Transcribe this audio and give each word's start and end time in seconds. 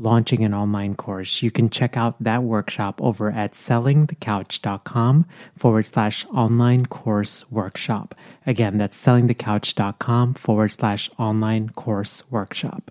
launching 0.00 0.42
an 0.42 0.54
online 0.54 0.96
course, 0.96 1.42
you 1.42 1.50
can 1.50 1.70
check 1.70 1.96
out 1.96 2.16
that 2.22 2.42
workshop 2.42 3.00
over 3.02 3.30
at 3.30 3.52
sellingthecouch.com 3.52 5.26
forward 5.56 5.86
slash 5.86 6.26
online 6.26 6.86
course 6.86 7.50
workshop. 7.50 8.14
Again, 8.46 8.78
that's 8.78 9.02
sellingthecouch.com 9.04 10.34
forward 10.34 10.72
slash 10.72 11.10
online 11.18 11.68
course 11.70 12.22
workshop. 12.30 12.90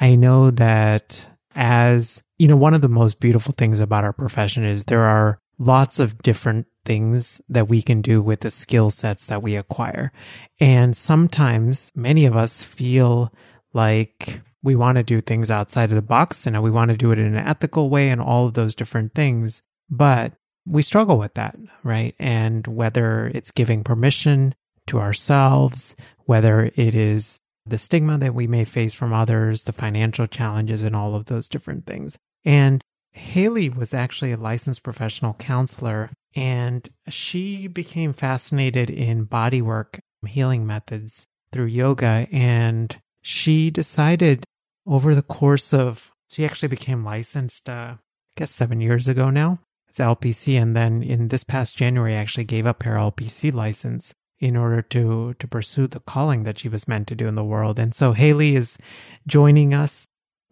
I 0.00 0.14
know 0.14 0.50
that 0.50 1.28
as, 1.54 2.22
you 2.38 2.48
know, 2.48 2.56
one 2.56 2.74
of 2.74 2.80
the 2.80 2.88
most 2.88 3.20
beautiful 3.20 3.54
things 3.56 3.78
about 3.78 4.04
our 4.04 4.12
profession 4.12 4.64
is 4.64 4.84
there 4.84 5.02
are 5.02 5.38
lots 5.58 6.00
of 6.00 6.22
different 6.22 6.66
things 6.84 7.40
that 7.48 7.68
we 7.68 7.82
can 7.82 8.00
do 8.00 8.20
with 8.20 8.40
the 8.40 8.50
skill 8.50 8.90
sets 8.90 9.26
that 9.26 9.42
we 9.42 9.54
acquire. 9.54 10.10
And 10.58 10.96
sometimes 10.96 11.92
many 11.94 12.24
of 12.26 12.36
us 12.36 12.62
feel 12.62 13.32
like 13.72 14.40
we 14.62 14.76
want 14.76 14.96
to 14.96 15.02
do 15.02 15.20
things 15.20 15.50
outside 15.50 15.90
of 15.90 15.96
the 15.96 16.02
box 16.02 16.46
and 16.46 16.62
we 16.62 16.70
want 16.70 16.90
to 16.90 16.96
do 16.96 17.10
it 17.10 17.18
in 17.18 17.34
an 17.34 17.46
ethical 17.46 17.90
way 17.90 18.08
and 18.08 18.20
all 18.20 18.46
of 18.46 18.54
those 18.54 18.74
different 18.74 19.14
things. 19.14 19.62
But 19.90 20.32
we 20.66 20.82
struggle 20.82 21.18
with 21.18 21.34
that, 21.34 21.56
right? 21.82 22.14
And 22.18 22.66
whether 22.66 23.30
it's 23.34 23.50
giving 23.50 23.82
permission 23.82 24.54
to 24.86 25.00
ourselves, 25.00 25.96
whether 26.26 26.70
it 26.76 26.94
is 26.94 27.40
the 27.66 27.78
stigma 27.78 28.18
that 28.18 28.34
we 28.34 28.46
may 28.46 28.64
face 28.64 28.94
from 28.94 29.12
others, 29.12 29.64
the 29.64 29.72
financial 29.72 30.26
challenges, 30.26 30.82
and 30.82 30.96
all 30.96 31.14
of 31.14 31.26
those 31.26 31.48
different 31.48 31.86
things. 31.86 32.18
And 32.44 32.82
Haley 33.12 33.68
was 33.68 33.94
actually 33.94 34.32
a 34.32 34.36
licensed 34.36 34.82
professional 34.82 35.34
counselor, 35.34 36.10
and 36.34 36.88
she 37.08 37.66
became 37.66 38.12
fascinated 38.12 38.90
in 38.90 39.26
bodywork 39.26 40.00
healing 40.26 40.66
methods 40.66 41.26
through 41.52 41.66
yoga. 41.66 42.26
And 42.32 42.96
she 43.20 43.70
decided 43.70 44.44
over 44.86 45.14
the 45.14 45.22
course 45.22 45.72
of, 45.72 46.12
she 46.30 46.44
actually 46.44 46.68
became 46.68 47.04
licensed, 47.04 47.68
uh, 47.68 47.94
I 47.94 47.98
guess 48.36 48.50
seven 48.50 48.80
years 48.80 49.08
ago 49.08 49.30
now. 49.30 49.60
It's 49.88 49.98
LPC. 49.98 50.60
And 50.60 50.74
then 50.74 51.02
in 51.02 51.28
this 51.28 51.44
past 51.44 51.76
January, 51.76 52.14
I 52.16 52.20
actually 52.20 52.44
gave 52.44 52.66
up 52.66 52.82
her 52.82 52.94
LPC 52.94 53.52
license 53.52 54.14
in 54.40 54.56
order 54.56 54.82
to, 54.82 55.34
to 55.38 55.46
pursue 55.46 55.86
the 55.86 56.00
calling 56.00 56.42
that 56.44 56.58
she 56.58 56.68
was 56.68 56.88
meant 56.88 57.06
to 57.08 57.14
do 57.14 57.28
in 57.28 57.34
the 57.34 57.44
world. 57.44 57.78
And 57.78 57.94
so 57.94 58.12
Haley 58.12 58.56
is 58.56 58.78
joining 59.26 59.74
us 59.74 60.08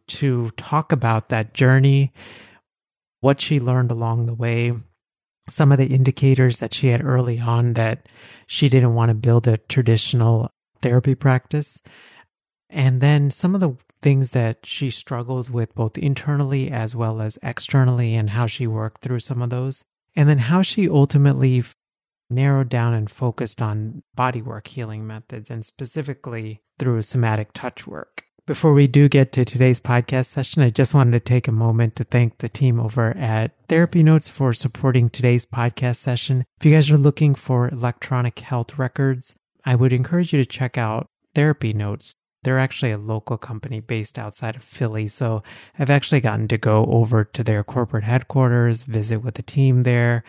to 0.08 0.50
talk 0.52 0.92
about 0.92 1.28
that 1.30 1.54
journey, 1.54 2.12
what 3.20 3.41
she 3.41 3.58
learned 3.58 3.91
along 3.91 4.26
the 4.26 4.34
way, 4.34 4.72
some 5.48 5.72
of 5.72 5.78
the 5.78 5.86
indicators 5.86 6.58
that 6.58 6.74
she 6.74 6.88
had 6.88 7.04
early 7.04 7.41
on 7.41 7.74
that 7.74 8.08
she 8.47 8.68
didn't 8.68 8.94
want 8.94 9.08
to 9.08 9.14
build 9.14 9.48
a 9.48 9.56
traditional 9.56 10.50
therapy 10.82 11.14
practice. 11.14 11.80
And 12.68 13.00
then 13.00 13.30
some 13.30 13.54
of 13.54 13.60
the 13.60 13.76
things 14.02 14.30
that 14.30 14.58
she 14.64 14.90
struggled 14.90 15.50
with 15.50 15.74
both 15.74 15.98
internally 15.98 16.70
as 16.70 16.96
well 16.96 17.20
as 17.20 17.38
externally 17.42 18.14
and 18.14 18.30
how 18.30 18.46
she 18.46 18.66
worked 18.66 19.02
through 19.02 19.20
some 19.20 19.42
of 19.42 19.50
those. 19.50 19.84
And 20.16 20.28
then 20.28 20.38
how 20.38 20.62
she 20.62 20.88
ultimately 20.88 21.62
narrowed 22.28 22.68
down 22.68 22.94
and 22.94 23.10
focused 23.10 23.60
on 23.60 24.02
bodywork 24.16 24.66
healing 24.66 25.06
methods 25.06 25.50
and 25.50 25.64
specifically 25.64 26.62
through 26.78 27.02
somatic 27.02 27.52
touch 27.52 27.86
work. 27.86 28.24
Before 28.46 28.72
we 28.72 28.86
do 28.86 29.08
get 29.08 29.32
to 29.32 29.44
today's 29.44 29.80
podcast 29.80 30.26
session, 30.26 30.62
I 30.62 30.70
just 30.70 30.94
wanted 30.94 31.12
to 31.12 31.20
take 31.20 31.46
a 31.46 31.52
moment 31.52 31.94
to 31.96 32.04
thank 32.04 32.38
the 32.38 32.48
team 32.48 32.80
over 32.80 33.16
at 33.16 33.52
Therapy 33.68 34.02
Notes 34.02 34.28
for 34.28 34.52
supporting 34.52 35.08
today's 35.08 35.46
podcast 35.46 35.96
session. 35.96 36.44
If 36.58 36.66
you 36.66 36.72
guys 36.72 36.90
are 36.90 36.98
looking 36.98 37.34
for 37.34 37.68
electronic 37.68 38.40
health 38.40 38.78
records, 38.78 39.34
I 39.64 39.76
would 39.76 39.92
encourage 39.92 40.32
you 40.32 40.38
to 40.42 40.46
check 40.46 40.76
out 40.76 41.06
Therapy 41.34 41.72
Notes. 41.72 42.14
They're 42.42 42.58
actually 42.58 42.92
a 42.92 42.98
local 42.98 43.36
company 43.36 43.80
based 43.80 44.18
outside 44.18 44.56
of 44.56 44.62
Philly. 44.62 45.08
So 45.08 45.42
I've 45.78 45.91
actually 45.91 46.20
gotten 46.20 46.48
to 46.48 46.59
go 46.59 46.86
over 46.86 47.24
to 47.24 47.44
their 47.44 47.62
corporate 47.62 48.04
headquarters, 48.04 48.82
visit 48.82 49.18
with 49.18 49.34
the 49.34 49.42
team 49.42 49.82
there, 49.82 50.24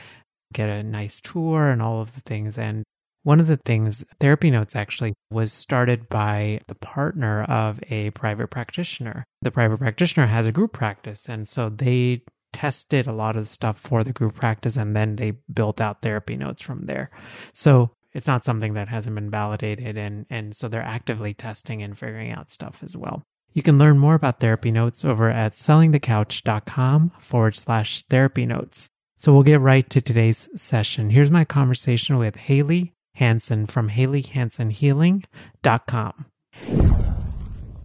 get 0.53 0.69
a 0.69 0.83
nice 0.83 1.21
tour 1.21 1.69
and 1.69 1.81
all 1.81 2.01
of 2.01 2.13
the 2.13 2.21
things. 2.21 2.57
And 2.57 2.83
one 3.23 3.39
of 3.39 3.47
the 3.47 3.57
things, 3.57 4.03
Therapy 4.19 4.49
Notes 4.49 4.75
actually 4.75 5.13
was 5.29 5.53
started 5.53 6.09
by 6.09 6.59
the 6.67 6.75
partner 6.75 7.43
of 7.43 7.79
a 7.89 8.09
private 8.11 8.49
practitioner. 8.49 9.23
The 9.41 9.51
private 9.51 9.77
practitioner 9.77 10.27
has 10.27 10.47
a 10.47 10.51
group 10.51 10.73
practice. 10.73 11.29
And 11.29 11.47
so 11.47 11.69
they 11.69 12.23
tested 12.51 13.07
a 13.07 13.13
lot 13.13 13.35
of 13.35 13.43
the 13.43 13.49
stuff 13.49 13.77
for 13.77 14.03
the 14.03 14.11
group 14.11 14.35
practice 14.35 14.75
and 14.75 14.95
then 14.95 15.15
they 15.15 15.31
built 15.53 15.79
out 15.79 16.01
Therapy 16.01 16.35
Notes 16.35 16.61
from 16.61 16.85
there. 16.85 17.09
So 17.53 17.91
it's 18.13 18.27
not 18.27 18.45
something 18.45 18.73
that 18.73 18.87
hasn't 18.87 19.15
been 19.15 19.29
validated 19.29 19.97
and 19.97 20.25
and 20.29 20.55
so 20.55 20.67
they're 20.67 20.81
actively 20.81 21.33
testing 21.33 21.83
and 21.83 21.97
figuring 21.97 22.31
out 22.31 22.51
stuff 22.51 22.79
as 22.83 22.97
well 22.97 23.23
you 23.53 23.61
can 23.61 23.77
learn 23.77 23.97
more 23.97 24.15
about 24.15 24.39
therapy 24.39 24.71
notes 24.71 25.03
over 25.03 25.29
at 25.29 25.55
sellingthecouch.com 25.55 27.11
forward 27.19 27.55
slash 27.55 28.03
therapy 28.03 28.45
notes 28.45 28.87
so 29.17 29.33
we'll 29.33 29.43
get 29.43 29.59
right 29.59 29.89
to 29.89 30.01
today's 30.01 30.47
session 30.55 31.09
here's 31.09 31.31
my 31.31 31.45
conversation 31.45 32.17
with 32.17 32.35
haley 32.35 32.93
hanson 33.15 33.65
from 33.65 33.89
haleyhansonhealing.com 33.89 36.25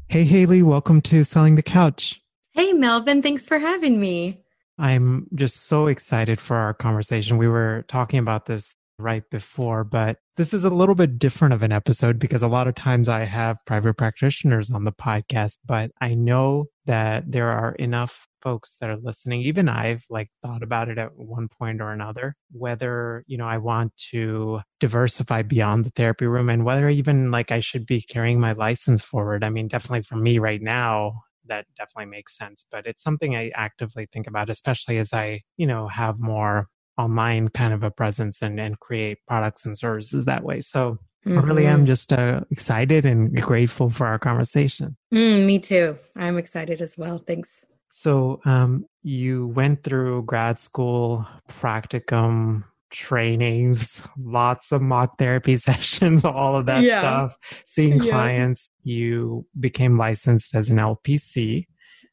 Hey, 0.09 0.23
Haley, 0.23 0.63
welcome 0.63 1.01
to 1.03 1.25
Selling 1.25 1.57
the 1.57 1.63
Couch. 1.63 2.21
Hey, 2.53 2.73
Melvin, 2.73 3.23
thanks 3.23 3.45
for 3.45 3.59
having 3.59 3.99
me. 3.99 4.39
I'm 4.79 5.27
just 5.35 5.67
so 5.67 5.89
excited 5.89 6.41
for 6.41 6.57
our 6.57 6.73
conversation. 6.73 7.39
We 7.39 7.49
were 7.49 7.85
talking 7.89 8.21
about 8.21 8.47
this 8.47 8.77
right 8.99 9.29
before, 9.31 9.85
but 9.85 10.19
this 10.37 10.53
is 10.53 10.65
a 10.65 10.71
little 10.71 10.95
bit 10.95 11.19
different 11.19 11.55
of 11.55 11.63
an 11.63 11.73
episode 11.73 12.19
because 12.19 12.43
a 12.43 12.49
lot 12.49 12.69
of 12.69 12.75
times 12.75 13.09
I 13.09 13.25
have 13.25 13.59
private 13.67 13.95
practitioners 13.95 14.71
on 14.71 14.85
the 14.85 14.93
podcast, 14.93 15.59
but 15.65 15.91
I 16.01 16.15
know 16.15 16.67
that 16.87 17.31
there 17.31 17.49
are 17.49 17.73
enough 17.73 18.27
folks 18.43 18.77
that 18.81 18.91
are 18.91 18.97
listening. 18.97 19.41
Even 19.41 19.69
I've 19.69 20.05
like 20.09 20.31
thought 20.43 20.63
about 20.63 20.89
it 20.89 20.99
at 20.99 21.17
one 21.17 21.49
point 21.49 21.81
or 21.81 21.91
another, 21.93 22.37
whether, 22.53 23.25
you 23.27 23.37
know, 23.37 23.47
I 23.47 23.59
want 23.59 23.97
to 24.13 24.61
diversify 24.81 25.43
beyond 25.43 25.85
the 25.85 25.91
therapy 25.91 26.27
room 26.27 26.49
and 26.49 26.65
whether 26.65 26.89
even 26.89 27.31
like 27.31 27.51
I 27.51 27.61
should 27.61 27.87
be 27.87 28.01
carrying 28.01 28.41
my 28.41 28.53
license 28.53 29.03
forward. 29.03 29.43
I 29.43 29.51
mean, 29.51 29.69
definitely 29.69 30.03
for 30.03 30.17
me 30.17 30.39
right 30.39 30.63
now, 30.63 31.23
that 31.49 31.67
definitely 31.77 32.11
makes 32.11 32.37
sense. 32.37 32.67
But 32.71 32.87
it's 32.87 33.03
something 33.03 33.35
I 33.35 33.51
actively 33.55 34.07
think 34.13 34.27
about, 34.27 34.51
especially 34.51 34.99
as 34.99 35.13
I, 35.13 35.43
you 35.57 35.67
know, 35.67 35.89
have 35.89 36.21
more 36.21 36.67
online 36.99 37.49
kind 37.49 37.73
of 37.73 37.83
a 37.83 37.91
presence 37.91 38.43
and, 38.43 38.59
and 38.59 38.79
create 38.81 39.19
products 39.27 39.65
and 39.65 39.77
services 39.77 40.25
that 40.27 40.43
way. 40.43 40.61
So 40.61 40.99
mm-hmm. 41.27 41.39
I 41.39 41.43
really 41.43 41.67
am 41.67 41.81
mm-hmm. 41.81 41.87
just 41.87 42.13
uh, 42.13 42.41
excited 42.51 43.07
and 43.07 43.35
grateful 43.43 43.91
for 43.91 44.07
our 44.07 44.19
conversation. 44.19 44.97
Mm, 45.13 45.47
me 45.47 45.59
too. 45.59 45.97
I'm 46.17 46.39
excited 46.39 46.81
as 46.81 46.97
well. 46.97 47.23
Thanks. 47.27 47.65
So 47.91 48.41
um, 48.45 48.87
you 49.03 49.49
went 49.49 49.83
through 49.83 50.25
grad 50.25 50.59
school, 50.59 51.27
practicum, 51.49 52.65
trainings, 52.91 54.03
lots 54.19 54.73
of 54.73 54.83
mock 54.83 55.19
therapy 55.19 55.57
sessions, 55.69 56.25
all 56.25 56.57
of 56.57 56.67
that 56.67 56.83
yeah. 56.83 56.99
stuff, 56.99 57.39
seeing 57.67 58.03
yeah. 58.03 58.13
clients. 58.13 58.71
You 58.83 59.47
became 59.59 59.99
licensed 59.99 60.55
as 60.55 60.71
an 60.71 60.77
LPC. 60.77 61.67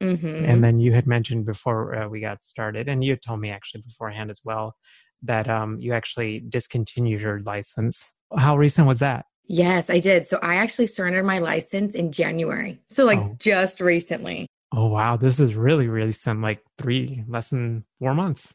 Mm-hmm. 0.03 0.45
And 0.45 0.63
then 0.63 0.79
you 0.79 0.91
had 0.91 1.07
mentioned 1.07 1.45
before 1.45 1.95
uh, 1.95 2.09
we 2.09 2.19
got 2.19 2.43
started, 2.43 2.89
and 2.89 3.03
you 3.03 3.11
had 3.11 3.21
told 3.21 3.39
me 3.39 3.49
actually 3.49 3.81
beforehand 3.81 4.29
as 4.29 4.41
well 4.43 4.75
that 5.23 5.49
um, 5.49 5.79
you 5.79 5.93
actually 5.93 6.41
discontinued 6.49 7.21
your 7.21 7.39
license. 7.41 8.11
How 8.37 8.57
recent 8.57 8.87
was 8.87 8.99
that? 8.99 9.25
Yes, 9.47 9.89
I 9.89 9.99
did. 9.99 10.27
So 10.27 10.39
I 10.41 10.55
actually 10.55 10.87
surrendered 10.87 11.25
my 11.25 11.39
license 11.39 11.95
in 11.95 12.11
January. 12.11 12.79
So, 12.89 13.05
like, 13.05 13.19
oh. 13.19 13.35
just 13.39 13.81
recently. 13.81 14.47
Oh, 14.71 14.87
wow. 14.87 15.17
This 15.17 15.39
is 15.39 15.53
really, 15.53 15.87
really 15.87 16.11
some 16.11 16.41
like 16.41 16.61
three, 16.77 17.23
less 17.27 17.49
than 17.49 17.85
four 17.99 18.13
months. 18.13 18.53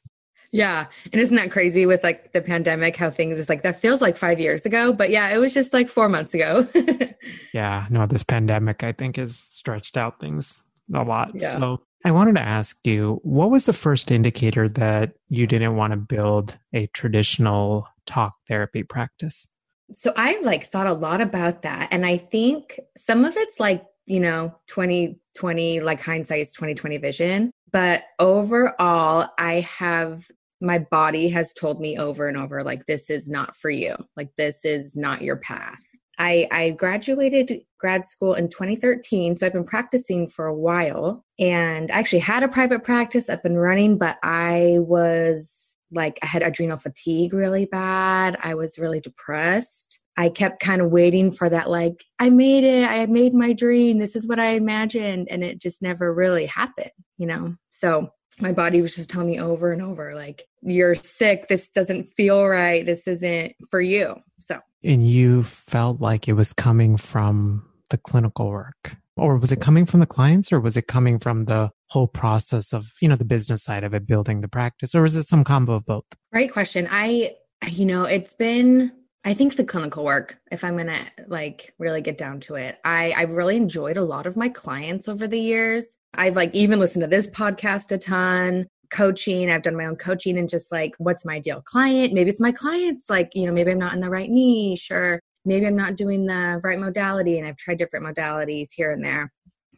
Yeah. 0.50 0.86
And 1.12 1.20
isn't 1.20 1.36
that 1.36 1.50
crazy 1.50 1.84
with 1.84 2.02
like 2.02 2.32
the 2.32 2.40
pandemic, 2.40 2.96
how 2.96 3.10
things 3.10 3.38
is 3.38 3.50
like 3.50 3.62
that 3.62 3.80
feels 3.80 4.00
like 4.00 4.16
five 4.16 4.40
years 4.40 4.64
ago. 4.64 4.94
But 4.94 5.10
yeah, 5.10 5.28
it 5.28 5.38
was 5.38 5.52
just 5.52 5.74
like 5.74 5.90
four 5.90 6.08
months 6.08 6.32
ago. 6.32 6.66
yeah. 7.52 7.86
No, 7.90 8.06
this 8.06 8.24
pandemic, 8.24 8.82
I 8.82 8.92
think, 8.92 9.16
has 9.16 9.46
stretched 9.50 9.98
out 9.98 10.20
things 10.20 10.62
a 10.94 11.02
lot. 11.02 11.32
Yeah. 11.34 11.52
So 11.52 11.80
I 12.04 12.10
wanted 12.10 12.36
to 12.36 12.42
ask 12.42 12.78
you, 12.86 13.20
what 13.22 13.50
was 13.50 13.66
the 13.66 13.72
first 13.72 14.10
indicator 14.10 14.68
that 14.70 15.12
you 15.28 15.46
didn't 15.46 15.76
want 15.76 15.92
to 15.92 15.96
build 15.96 16.56
a 16.72 16.86
traditional 16.88 17.86
talk 18.06 18.34
therapy 18.48 18.82
practice? 18.82 19.48
So 19.92 20.12
I've 20.16 20.44
like 20.44 20.70
thought 20.70 20.86
a 20.86 20.94
lot 20.94 21.20
about 21.20 21.62
that. 21.62 21.88
And 21.90 22.04
I 22.04 22.18
think 22.18 22.78
some 22.96 23.24
of 23.24 23.36
it's 23.36 23.58
like, 23.58 23.84
you 24.06 24.20
know, 24.20 24.54
2020, 24.68 25.80
like 25.80 26.00
hindsight 26.00 26.40
is 26.40 26.52
2020 26.52 26.98
vision. 26.98 27.50
But 27.72 28.02
overall, 28.18 29.28
I 29.38 29.60
have 29.60 30.24
my 30.60 30.78
body 30.78 31.28
has 31.28 31.52
told 31.52 31.80
me 31.80 31.98
over 31.98 32.26
and 32.26 32.36
over 32.36 32.64
like 32.64 32.86
this 32.86 33.10
is 33.10 33.28
not 33.28 33.54
for 33.54 33.70
you 33.70 33.94
like 34.16 34.34
this 34.36 34.64
is 34.64 34.96
not 34.96 35.22
your 35.22 35.36
path 35.36 35.82
I, 36.18 36.48
I 36.50 36.70
graduated 36.70 37.62
grad 37.78 38.04
school 38.04 38.34
in 38.34 38.48
2013 38.48 39.36
so 39.36 39.46
i've 39.46 39.52
been 39.52 39.64
practicing 39.64 40.28
for 40.28 40.46
a 40.46 40.54
while. 40.54 41.24
And 41.38 41.90
I 41.90 41.98
actually 41.98 42.20
had 42.20 42.42
a 42.42 42.48
private 42.48 42.82
practice 42.84 43.28
up 43.28 43.44
and 43.44 43.60
running 43.60 43.98
but 43.98 44.18
i 44.22 44.76
was 44.78 45.76
like 45.92 46.18
i 46.22 46.26
had 46.26 46.42
adrenal 46.42 46.78
fatigue 46.78 47.32
really 47.32 47.66
bad. 47.66 48.36
I 48.42 48.54
was 48.54 48.78
really 48.78 49.00
depressed. 49.00 49.98
I 50.16 50.30
kept 50.30 50.60
kind 50.60 50.82
of 50.82 50.90
waiting 50.90 51.30
for 51.30 51.48
that 51.48 51.70
like 51.70 52.04
i 52.18 52.30
made 52.30 52.64
it. 52.64 52.84
I 52.84 52.94
had 52.94 53.10
made 53.10 53.34
my 53.34 53.52
dream. 53.52 53.98
This 53.98 54.16
is 54.16 54.26
what 54.26 54.40
i 54.40 54.50
imagined. 54.50 55.28
And 55.30 55.44
it 55.44 55.60
just 55.60 55.82
never 55.82 56.12
really 56.12 56.46
happened 56.46 56.90
you 57.18 57.26
know? 57.26 57.56
So 57.70 58.10
my 58.40 58.52
body 58.52 58.80
was 58.80 58.94
just 58.94 59.10
telling 59.10 59.28
me 59.28 59.40
over 59.40 59.72
and 59.72 59.82
over 59.82 60.14
like 60.14 60.42
you're 60.62 60.94
sick. 60.96 61.48
This 61.48 61.68
doesn't 61.68 62.04
feel 62.04 62.46
right. 62.46 62.84
This 62.84 63.06
isn't 63.06 63.54
for 63.70 63.80
you. 63.80 64.16
So. 64.40 64.60
And 64.84 65.06
you 65.06 65.42
felt 65.42 66.00
like 66.00 66.28
it 66.28 66.34
was 66.34 66.52
coming 66.52 66.96
from 66.96 67.68
the 67.90 67.98
clinical 67.98 68.48
work? 68.48 68.96
Or 69.16 69.36
was 69.36 69.50
it 69.50 69.60
coming 69.60 69.86
from 69.86 70.00
the 70.00 70.06
clients? 70.06 70.52
Or 70.52 70.60
was 70.60 70.76
it 70.76 70.86
coming 70.86 71.18
from 71.18 71.46
the 71.46 71.70
whole 71.90 72.06
process 72.06 72.72
of 72.72 72.92
you 73.00 73.08
know 73.08 73.16
the 73.16 73.24
business 73.24 73.62
side 73.62 73.84
of 73.84 73.94
it 73.94 74.06
building 74.06 74.40
the 74.40 74.48
practice? 74.48 74.94
Or 74.94 75.02
was 75.02 75.16
it 75.16 75.24
some 75.24 75.44
combo 75.44 75.74
of 75.74 75.86
both? 75.86 76.04
Great 76.32 76.52
question. 76.52 76.88
I 76.90 77.34
you 77.66 77.86
know 77.86 78.04
it's 78.04 78.34
been 78.34 78.92
I 79.28 79.34
think 79.34 79.56
the 79.56 79.64
clinical 79.64 80.06
work, 80.06 80.38
if 80.50 80.64
I'm 80.64 80.78
gonna 80.78 81.04
like 81.26 81.74
really 81.78 82.00
get 82.00 82.16
down 82.16 82.40
to 82.40 82.54
it, 82.54 82.78
I 82.82 83.12
I've 83.14 83.32
really 83.32 83.58
enjoyed 83.58 83.98
a 83.98 84.02
lot 84.02 84.26
of 84.26 84.38
my 84.38 84.48
clients 84.48 85.06
over 85.06 85.28
the 85.28 85.38
years. 85.38 85.98
I've 86.14 86.34
like 86.34 86.54
even 86.54 86.78
listened 86.80 87.02
to 87.02 87.08
this 87.08 87.26
podcast 87.26 87.92
a 87.92 87.98
ton, 87.98 88.68
coaching. 88.90 89.50
I've 89.50 89.64
done 89.64 89.76
my 89.76 89.84
own 89.84 89.96
coaching 89.96 90.38
and 90.38 90.48
just 90.48 90.72
like, 90.72 90.94
what's 90.96 91.26
my 91.26 91.34
ideal 91.34 91.60
client? 91.60 92.14
Maybe 92.14 92.30
it's 92.30 92.40
my 92.40 92.52
clients, 92.52 93.10
like 93.10 93.28
you 93.34 93.44
know, 93.44 93.52
maybe 93.52 93.70
I'm 93.70 93.78
not 93.78 93.92
in 93.92 94.00
the 94.00 94.08
right 94.08 94.30
niche, 94.30 94.90
or 94.90 95.20
maybe 95.44 95.66
I'm 95.66 95.76
not 95.76 95.96
doing 95.96 96.24
the 96.24 96.58
right 96.64 96.78
modality, 96.78 97.38
and 97.38 97.46
I've 97.46 97.58
tried 97.58 97.76
different 97.76 98.06
modalities 98.06 98.68
here 98.74 98.92
and 98.92 99.04
there. 99.04 99.30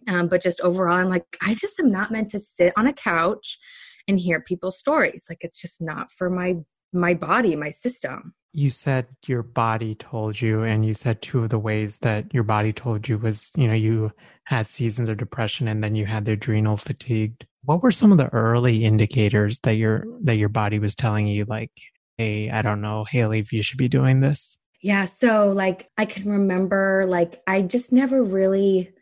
Um, 0.07 0.29
but 0.29 0.45
just 0.45 0.61
overall, 0.61 0.99
I'm 0.99 1.11
like, 1.11 1.25
I 1.43 1.55
just 1.55 1.81
am 1.81 1.91
not 1.91 2.13
meant 2.13 2.31
to 2.31 2.39
sit 2.39 2.73
on 2.77 2.87
a 2.87 2.93
couch 2.93 3.59
and 4.07 4.21
hear 4.21 4.41
people's 4.41 4.79
stories. 4.79 5.25
Like 5.29 5.39
it's 5.41 5.61
just 5.61 5.81
not 5.81 6.13
for 6.13 6.31
my 6.31 6.55
my 6.93 7.15
body, 7.15 7.57
my 7.57 7.71
system. 7.71 8.33
You 8.53 8.71
said 8.71 9.07
your 9.27 9.43
body 9.43 9.95
told 9.95 10.41
you, 10.41 10.63
and 10.63 10.85
you 10.85 10.93
said 10.93 11.23
two 11.23 11.45
of 11.45 11.51
the 11.51 11.59
ways 11.59 11.99
that 11.99 12.33
your 12.35 12.43
body 12.43 12.73
told 12.73 13.09
you 13.09 13.17
was, 13.17 13.53
you 13.57 13.69
know, 13.69 13.75
you 13.75 14.13
had 14.45 14.67
seasons 14.69 15.09
of 15.09 15.19
depression 15.19 15.69
and 15.69 15.85
then 15.85 15.95
you 15.95 16.07
had 16.07 16.25
the 16.25 16.33
adrenal 16.33 16.77
fatigue. 16.77 17.35
What 17.65 17.83
were 17.83 17.93
some 17.93 18.11
of 18.11 18.19
the 18.19 18.33
early 18.33 18.85
indicators 18.85 19.61
that 19.61 19.75
your 19.75 20.05
that 20.25 20.37
your 20.37 20.49
body 20.49 20.81
was 20.81 20.97
telling 20.97 21.29
you, 21.29 21.45
like, 21.45 21.71
hey, 22.19 22.51
I 22.51 22.63
don't 22.63 22.81
know, 22.81 23.05
Haley, 23.05 23.39
if 23.39 23.53
you 23.53 23.63
should 23.63 23.79
be 23.79 23.89
doing 23.89 24.21
this? 24.21 24.59
Yeah. 24.83 25.05
So 25.05 25.51
like 25.51 25.89
I 25.97 26.07
can 26.07 26.31
remember 26.31 27.05
like 27.07 27.43
I 27.47 27.63
just 27.63 27.93
never 27.93 28.23
really 28.23 28.93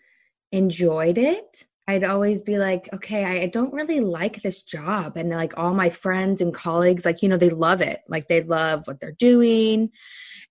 enjoyed 0.53 1.19
it. 1.19 1.65
I'd 1.89 2.05
always 2.05 2.43
be 2.43 2.59
like, 2.59 2.91
okay, 2.93 3.25
I, 3.25 3.47
don't 3.47 3.73
really 3.73 4.01
like 4.01 4.43
this 4.43 4.63
job. 4.63 5.17
And 5.17 5.31
like 5.31 5.57
all 5.57 5.73
my 5.73 5.89
friends 5.89 6.43
and 6.43 6.53
colleagues, 6.53 7.07
like, 7.07 7.23
you 7.23 7.31
know, 7.31 7.39
they 7.39 7.49
love 7.49 7.81
it. 7.81 8.03
Like 8.09 8.29
they 8.29 8.43
love 8.43 8.87
what 8.87 9.01
they're 9.01 9.13
doing. 9.13 9.91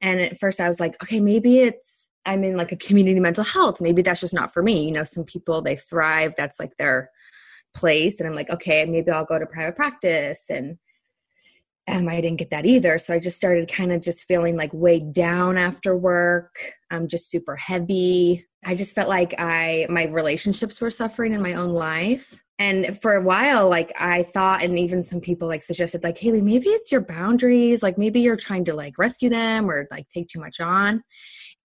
And 0.01 0.19
at 0.19 0.39
first 0.39 0.59
I 0.59 0.65
was 0.65 0.79
like, 0.79 0.95
okay, 1.03 1.19
maybe 1.19 1.59
it's, 1.59 2.09
I'm 2.25 2.43
in 2.43 2.57
like 2.57 2.71
a 2.71 2.75
community 2.75 3.19
mental 3.19 3.43
health. 3.43 3.79
Maybe 3.79 4.01
that's 4.01 4.19
just 4.19 4.33
not 4.33 4.51
for 4.51 4.63
me. 4.63 4.83
You 4.83 4.91
know, 4.91 5.03
some 5.03 5.25
people, 5.25 5.61
they 5.61 5.75
thrive. 5.75 6.33
That's 6.35 6.59
like 6.59 6.75
their 6.77 7.11
place. 7.75 8.19
And 8.19 8.27
I'm 8.27 8.35
like, 8.35 8.49
okay, 8.49 8.85
maybe 8.85 9.11
I'll 9.11 9.23
go 9.23 9.37
to 9.37 9.45
private 9.45 9.75
practice. 9.75 10.45
And, 10.49 10.79
and 11.85 12.09
I 12.09 12.19
didn't 12.19 12.39
get 12.39 12.49
that 12.49 12.65
either. 12.65 12.97
So 12.97 13.13
I 13.13 13.19
just 13.19 13.37
started 13.37 13.71
kind 13.71 13.91
of 13.91 14.01
just 14.01 14.27
feeling 14.27 14.57
like 14.57 14.71
weighed 14.73 15.13
down 15.13 15.59
after 15.59 15.95
work. 15.95 16.57
I'm 16.89 17.07
just 17.07 17.29
super 17.29 17.55
heavy 17.55 18.46
I 18.65 18.75
just 18.75 18.95
felt 18.95 19.09
like 19.09 19.35
I 19.37 19.87
my 19.89 20.05
relationships 20.05 20.81
were 20.81 20.91
suffering 20.91 21.33
in 21.33 21.41
my 21.41 21.53
own 21.53 21.71
life. 21.71 22.43
And 22.59 22.99
for 22.99 23.13
a 23.13 23.21
while, 23.21 23.69
like 23.69 23.93
I 23.99 24.23
thought, 24.23 24.63
and 24.63 24.79
even 24.79 25.03
some 25.03 25.21
people 25.21 25.47
like 25.47 25.61
suggested, 25.61 26.03
like, 26.03 26.17
Haley, 26.17 26.41
maybe 26.41 26.69
it's 26.69 26.91
your 26.91 27.01
boundaries. 27.01 27.83
Like 27.83 27.99
maybe 27.99 28.19
you're 28.19 28.35
trying 28.35 28.65
to 28.65 28.73
like 28.73 28.97
rescue 28.97 29.29
them 29.29 29.69
or 29.69 29.87
like 29.91 30.07
take 30.09 30.27
too 30.27 30.39
much 30.39 30.59
on. 30.59 31.03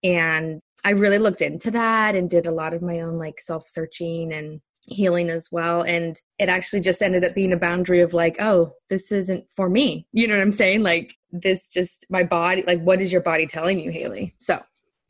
And 0.03 0.61
I 0.85 0.91
really 0.91 1.17
looked 1.17 1.41
into 1.41 1.71
that 1.71 2.15
and 2.15 2.29
did 2.29 2.45
a 2.45 2.51
lot 2.51 2.73
of 2.73 2.83
my 2.83 2.99
own 2.99 3.17
like 3.17 3.39
self 3.39 3.67
searching 3.67 4.31
and 4.33 4.61
healing 4.81 5.29
as 5.29 5.47
well. 5.51 5.81
And 5.81 6.19
it 6.37 6.49
actually 6.49 6.81
just 6.81 7.01
ended 7.01 7.23
up 7.23 7.33
being 7.33 7.53
a 7.53 7.57
boundary 7.57 8.01
of 8.01 8.13
like, 8.13 8.35
oh, 8.39 8.73
this 8.89 9.11
isn't 9.11 9.45
for 9.55 9.69
me. 9.69 10.07
You 10.11 10.27
know 10.27 10.35
what 10.35 10.43
I'm 10.43 10.51
saying? 10.51 10.83
Like, 10.83 11.15
this 11.31 11.69
just 11.71 12.05
my 12.09 12.23
body, 12.23 12.63
like, 12.67 12.81
what 12.81 13.01
is 13.01 13.11
your 13.11 13.21
body 13.21 13.47
telling 13.47 13.79
you, 13.79 13.91
Haley? 13.91 14.35
So 14.37 14.61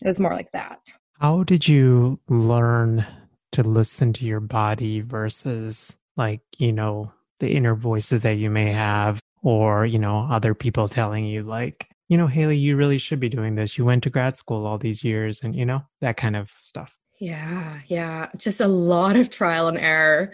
it 0.02 0.08
was 0.08 0.20
more 0.20 0.34
like 0.34 0.52
that. 0.54 0.80
How 1.24 1.44
did 1.44 1.70
you 1.70 2.20
learn 2.28 3.06
to 3.54 3.64
listen 3.64 4.12
to 4.12 4.26
your 4.26 4.42
body 4.42 5.00
versus 5.00 5.96
like, 6.18 6.42
you 6.58 6.74
know, 6.74 7.14
the 7.40 7.50
inner 7.50 7.76
voices 7.76 8.24
that 8.24 8.36
you 8.36 8.50
may 8.50 8.74
have 8.74 9.22
or, 9.42 9.86
you 9.86 10.00
know, 10.00 10.28
other 10.30 10.54
people 10.54 10.90
telling 10.90 11.24
you 11.24 11.44
like, 11.44 11.88
you 12.10 12.18
know, 12.18 12.28
Haley, 12.28 12.58
you 12.58 12.76
really 12.76 12.98
should 12.98 13.22
be 13.22 13.30
doing 13.30 13.56
this. 13.56 13.78
You 13.78 13.86
went 13.86 14.04
to 14.04 14.10
grad 14.10 14.36
school 14.36 14.66
all 14.66 14.78
these 14.78 15.02
years 15.02 15.42
and, 15.42 15.56
you 15.56 15.66
know, 15.66 15.80
that 16.02 16.18
kind 16.18 16.36
of 16.36 16.52
stuff. 16.62 16.98
Yeah, 17.22 17.80
yeah. 17.88 18.28
Just 18.36 18.60
a 18.60 18.68
lot 18.68 19.16
of 19.16 19.30
trial 19.30 19.70
and 19.70 19.78
error. 19.78 20.34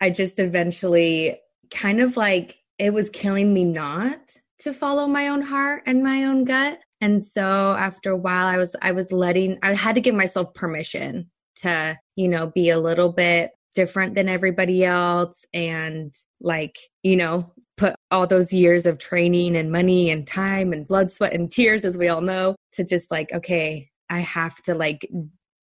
I 0.00 0.10
just 0.10 0.38
eventually 0.38 1.40
kind 1.72 2.00
of 2.00 2.16
like 2.16 2.58
it 2.78 2.94
was 2.94 3.10
killing 3.10 3.52
me 3.52 3.64
not 3.64 4.38
to 4.60 4.72
follow 4.72 5.08
my 5.08 5.26
own 5.26 5.42
heart 5.42 5.82
and 5.86 6.04
my 6.04 6.22
own 6.22 6.44
gut. 6.44 6.78
And 7.04 7.22
so 7.22 7.76
after 7.78 8.10
a 8.10 8.16
while 8.16 8.46
I 8.46 8.56
was 8.56 8.74
I 8.80 8.92
was 8.92 9.12
letting 9.12 9.58
I 9.62 9.74
had 9.74 9.94
to 9.96 10.00
give 10.00 10.14
myself 10.14 10.54
permission 10.54 11.30
to 11.56 11.98
you 12.16 12.28
know, 12.28 12.46
be 12.46 12.70
a 12.70 12.78
little 12.78 13.12
bit 13.12 13.50
different 13.74 14.14
than 14.14 14.28
everybody 14.28 14.84
else 14.84 15.44
and 15.52 16.14
like, 16.40 16.78
you 17.02 17.16
know, 17.16 17.52
put 17.76 17.94
all 18.10 18.26
those 18.26 18.52
years 18.52 18.86
of 18.86 18.98
training 18.98 19.56
and 19.56 19.70
money 19.70 20.10
and 20.10 20.26
time 20.26 20.72
and 20.72 20.86
blood, 20.86 21.10
sweat, 21.10 21.32
and 21.34 21.50
tears, 21.50 21.84
as 21.84 21.98
we 21.98 22.08
all 22.08 22.20
know, 22.20 22.54
to 22.72 22.84
just 22.84 23.10
like, 23.10 23.32
okay, 23.32 23.90
I 24.08 24.20
have 24.20 24.62
to 24.62 24.74
like 24.74 25.06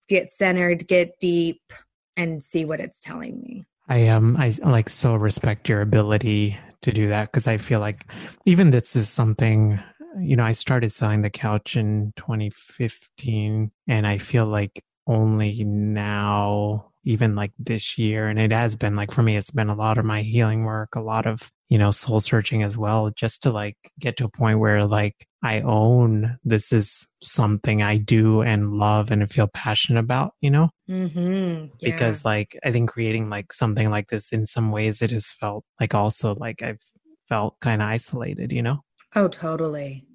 get 0.09 0.31
centered, 0.31 0.87
get 0.87 1.17
deep, 1.19 1.61
and 2.17 2.43
see 2.43 2.65
what 2.65 2.81
it's 2.81 2.99
telling 2.99 3.41
me. 3.41 3.63
I 3.87 4.07
um 4.09 4.37
I 4.37 4.53
like 4.63 4.89
so 4.89 5.15
respect 5.15 5.69
your 5.69 5.81
ability 5.81 6.57
to 6.81 6.91
do 6.91 7.09
that 7.09 7.31
because 7.31 7.47
I 7.47 7.57
feel 7.57 7.79
like 7.79 8.11
even 8.45 8.71
this 8.71 8.95
is 8.95 9.09
something 9.09 9.79
you 10.19 10.35
know 10.35 10.45
I 10.45 10.51
started 10.51 10.91
selling 10.91 11.21
the 11.21 11.29
couch 11.29 11.75
in 11.75 12.13
2015 12.17 13.71
and 13.87 14.07
I 14.07 14.17
feel 14.17 14.45
like 14.45 14.83
only 15.07 15.63
now 15.63 16.91
even 17.03 17.35
like 17.35 17.51
this 17.57 17.97
year 17.97 18.27
and 18.27 18.39
it 18.39 18.51
has 18.51 18.75
been 18.75 18.95
like 18.95 19.11
for 19.11 19.23
me 19.23 19.35
it's 19.35 19.49
been 19.49 19.69
a 19.69 19.75
lot 19.75 19.97
of 19.97 20.05
my 20.05 20.21
healing 20.21 20.63
work 20.65 20.95
a 20.95 21.01
lot 21.01 21.25
of 21.25 21.51
you 21.69 21.77
know 21.77 21.89
soul 21.89 22.19
searching 22.19 22.61
as 22.61 22.77
well 22.77 23.09
just 23.15 23.41
to 23.41 23.51
like 23.51 23.75
get 23.99 24.17
to 24.17 24.25
a 24.25 24.29
point 24.29 24.59
where 24.59 24.85
like 24.85 25.15
i 25.43 25.61
own 25.61 26.37
this 26.43 26.71
is 26.71 27.07
something 27.23 27.81
i 27.81 27.97
do 27.97 28.41
and 28.41 28.73
love 28.73 29.09
and 29.09 29.31
feel 29.31 29.47
passionate 29.47 29.99
about 29.99 30.33
you 30.41 30.51
know 30.51 30.69
mm-hmm. 30.89 31.65
yeah. 31.79 31.91
because 31.91 32.23
like 32.23 32.55
i 32.63 32.71
think 32.71 32.89
creating 32.89 33.29
like 33.29 33.51
something 33.51 33.89
like 33.89 34.09
this 34.09 34.31
in 34.31 34.45
some 34.45 34.71
ways 34.71 35.01
it 35.01 35.09
has 35.09 35.27
felt 35.27 35.63
like 35.79 35.95
also 35.95 36.35
like 36.35 36.61
i've 36.61 36.81
felt 37.27 37.55
kind 37.61 37.81
of 37.81 37.87
isolated 37.87 38.51
you 38.51 38.61
know 38.61 38.79
oh 39.15 39.27
totally 39.27 40.05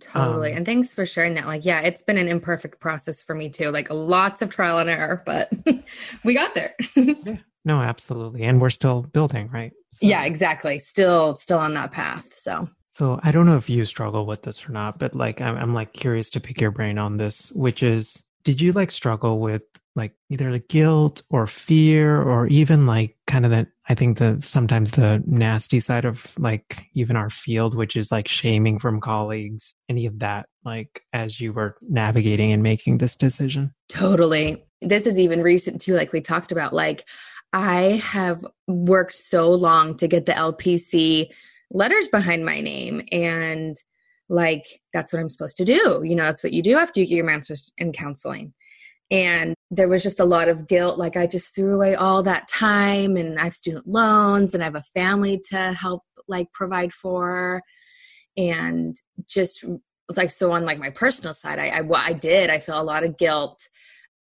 Totally. 0.00 0.52
Um, 0.52 0.58
and 0.58 0.66
thanks 0.66 0.92
for 0.92 1.06
sharing 1.06 1.34
that. 1.34 1.46
Like, 1.46 1.64
yeah, 1.64 1.80
it's 1.80 2.02
been 2.02 2.18
an 2.18 2.28
imperfect 2.28 2.80
process 2.80 3.22
for 3.22 3.34
me 3.34 3.48
too. 3.48 3.70
Like 3.70 3.88
lots 3.90 4.42
of 4.42 4.50
trial 4.50 4.78
and 4.78 4.90
error, 4.90 5.22
but 5.24 5.50
we 6.24 6.34
got 6.34 6.54
there. 6.54 6.74
yeah. 6.96 7.36
No, 7.64 7.80
absolutely. 7.80 8.44
And 8.44 8.60
we're 8.60 8.70
still 8.70 9.02
building, 9.02 9.48
right? 9.50 9.72
So, 9.92 10.06
yeah, 10.06 10.24
exactly. 10.24 10.78
Still 10.78 11.34
still 11.36 11.58
on 11.58 11.74
that 11.74 11.92
path. 11.92 12.28
So 12.36 12.68
So 12.90 13.18
I 13.22 13.32
don't 13.32 13.46
know 13.46 13.56
if 13.56 13.68
you 13.68 13.84
struggle 13.84 14.26
with 14.26 14.42
this 14.42 14.68
or 14.68 14.72
not, 14.72 14.98
but 14.98 15.14
like 15.14 15.40
I'm, 15.40 15.56
I'm 15.56 15.74
like 15.74 15.92
curious 15.92 16.30
to 16.30 16.40
pick 16.40 16.60
your 16.60 16.70
brain 16.70 16.98
on 16.98 17.16
this, 17.16 17.50
which 17.52 17.82
is 17.82 18.22
did 18.46 18.60
you 18.60 18.72
like 18.72 18.92
struggle 18.92 19.40
with 19.40 19.62
like 19.96 20.12
either 20.30 20.52
the 20.52 20.60
guilt 20.60 21.20
or 21.30 21.48
fear 21.48 22.22
or 22.22 22.46
even 22.46 22.86
like 22.86 23.16
kind 23.26 23.44
of 23.44 23.50
that 23.50 23.66
i 23.88 23.94
think 23.94 24.18
the 24.18 24.40
sometimes 24.44 24.92
the 24.92 25.20
nasty 25.26 25.80
side 25.80 26.04
of 26.04 26.32
like 26.38 26.86
even 26.94 27.16
our 27.16 27.28
field 27.28 27.74
which 27.74 27.96
is 27.96 28.12
like 28.12 28.28
shaming 28.28 28.78
from 28.78 29.00
colleagues 29.00 29.74
any 29.88 30.06
of 30.06 30.20
that 30.20 30.46
like 30.64 31.02
as 31.12 31.40
you 31.40 31.52
were 31.52 31.76
navigating 31.88 32.52
and 32.52 32.62
making 32.62 32.98
this 32.98 33.16
decision? 33.16 33.72
Totally. 33.88 34.64
This 34.82 35.06
is 35.06 35.18
even 35.18 35.42
recent 35.42 35.80
too 35.80 35.94
like 35.94 36.12
we 36.12 36.20
talked 36.20 36.52
about 36.52 36.72
like 36.72 37.08
i 37.52 38.00
have 38.04 38.46
worked 38.68 39.14
so 39.14 39.50
long 39.50 39.96
to 39.96 40.06
get 40.06 40.26
the 40.26 40.32
lpc 40.32 41.28
letters 41.70 42.06
behind 42.08 42.44
my 42.44 42.60
name 42.60 43.02
and 43.10 43.76
like 44.28 44.64
that's 44.92 45.12
what 45.12 45.20
i'm 45.20 45.28
supposed 45.28 45.56
to 45.58 45.64
do. 45.64 46.02
You 46.04 46.14
know 46.14 46.24
that's 46.24 46.42
what 46.42 46.52
you 46.52 46.62
do 46.62 46.76
after 46.76 47.00
you 47.00 47.06
get 47.06 47.16
your 47.16 47.24
master's 47.24 47.72
in 47.78 47.92
counseling. 47.92 48.52
And 49.10 49.54
there 49.70 49.88
was 49.88 50.02
just 50.02 50.18
a 50.18 50.24
lot 50.24 50.48
of 50.48 50.66
guilt 50.66 50.98
like 50.98 51.16
i 51.16 51.26
just 51.26 51.54
threw 51.54 51.74
away 51.74 51.94
all 51.94 52.22
that 52.22 52.48
time 52.48 53.16
and 53.16 53.38
i 53.38 53.44
have 53.44 53.54
student 53.54 53.86
loans 53.86 54.52
and 54.54 54.62
i 54.62 54.66
have 54.66 54.74
a 54.74 54.82
family 54.94 55.40
to 55.50 55.72
help 55.72 56.02
like 56.28 56.52
provide 56.52 56.92
for. 56.92 57.62
And 58.36 58.96
just 59.28 59.64
like 60.16 60.30
so 60.30 60.52
on 60.52 60.64
like 60.64 60.78
my 60.78 60.90
personal 60.90 61.34
side 61.34 61.58
i 61.58 61.68
i, 61.68 61.88
I 61.94 62.12
did. 62.12 62.50
I 62.50 62.58
feel 62.58 62.80
a 62.80 62.82
lot 62.82 63.04
of 63.04 63.18
guilt. 63.18 63.60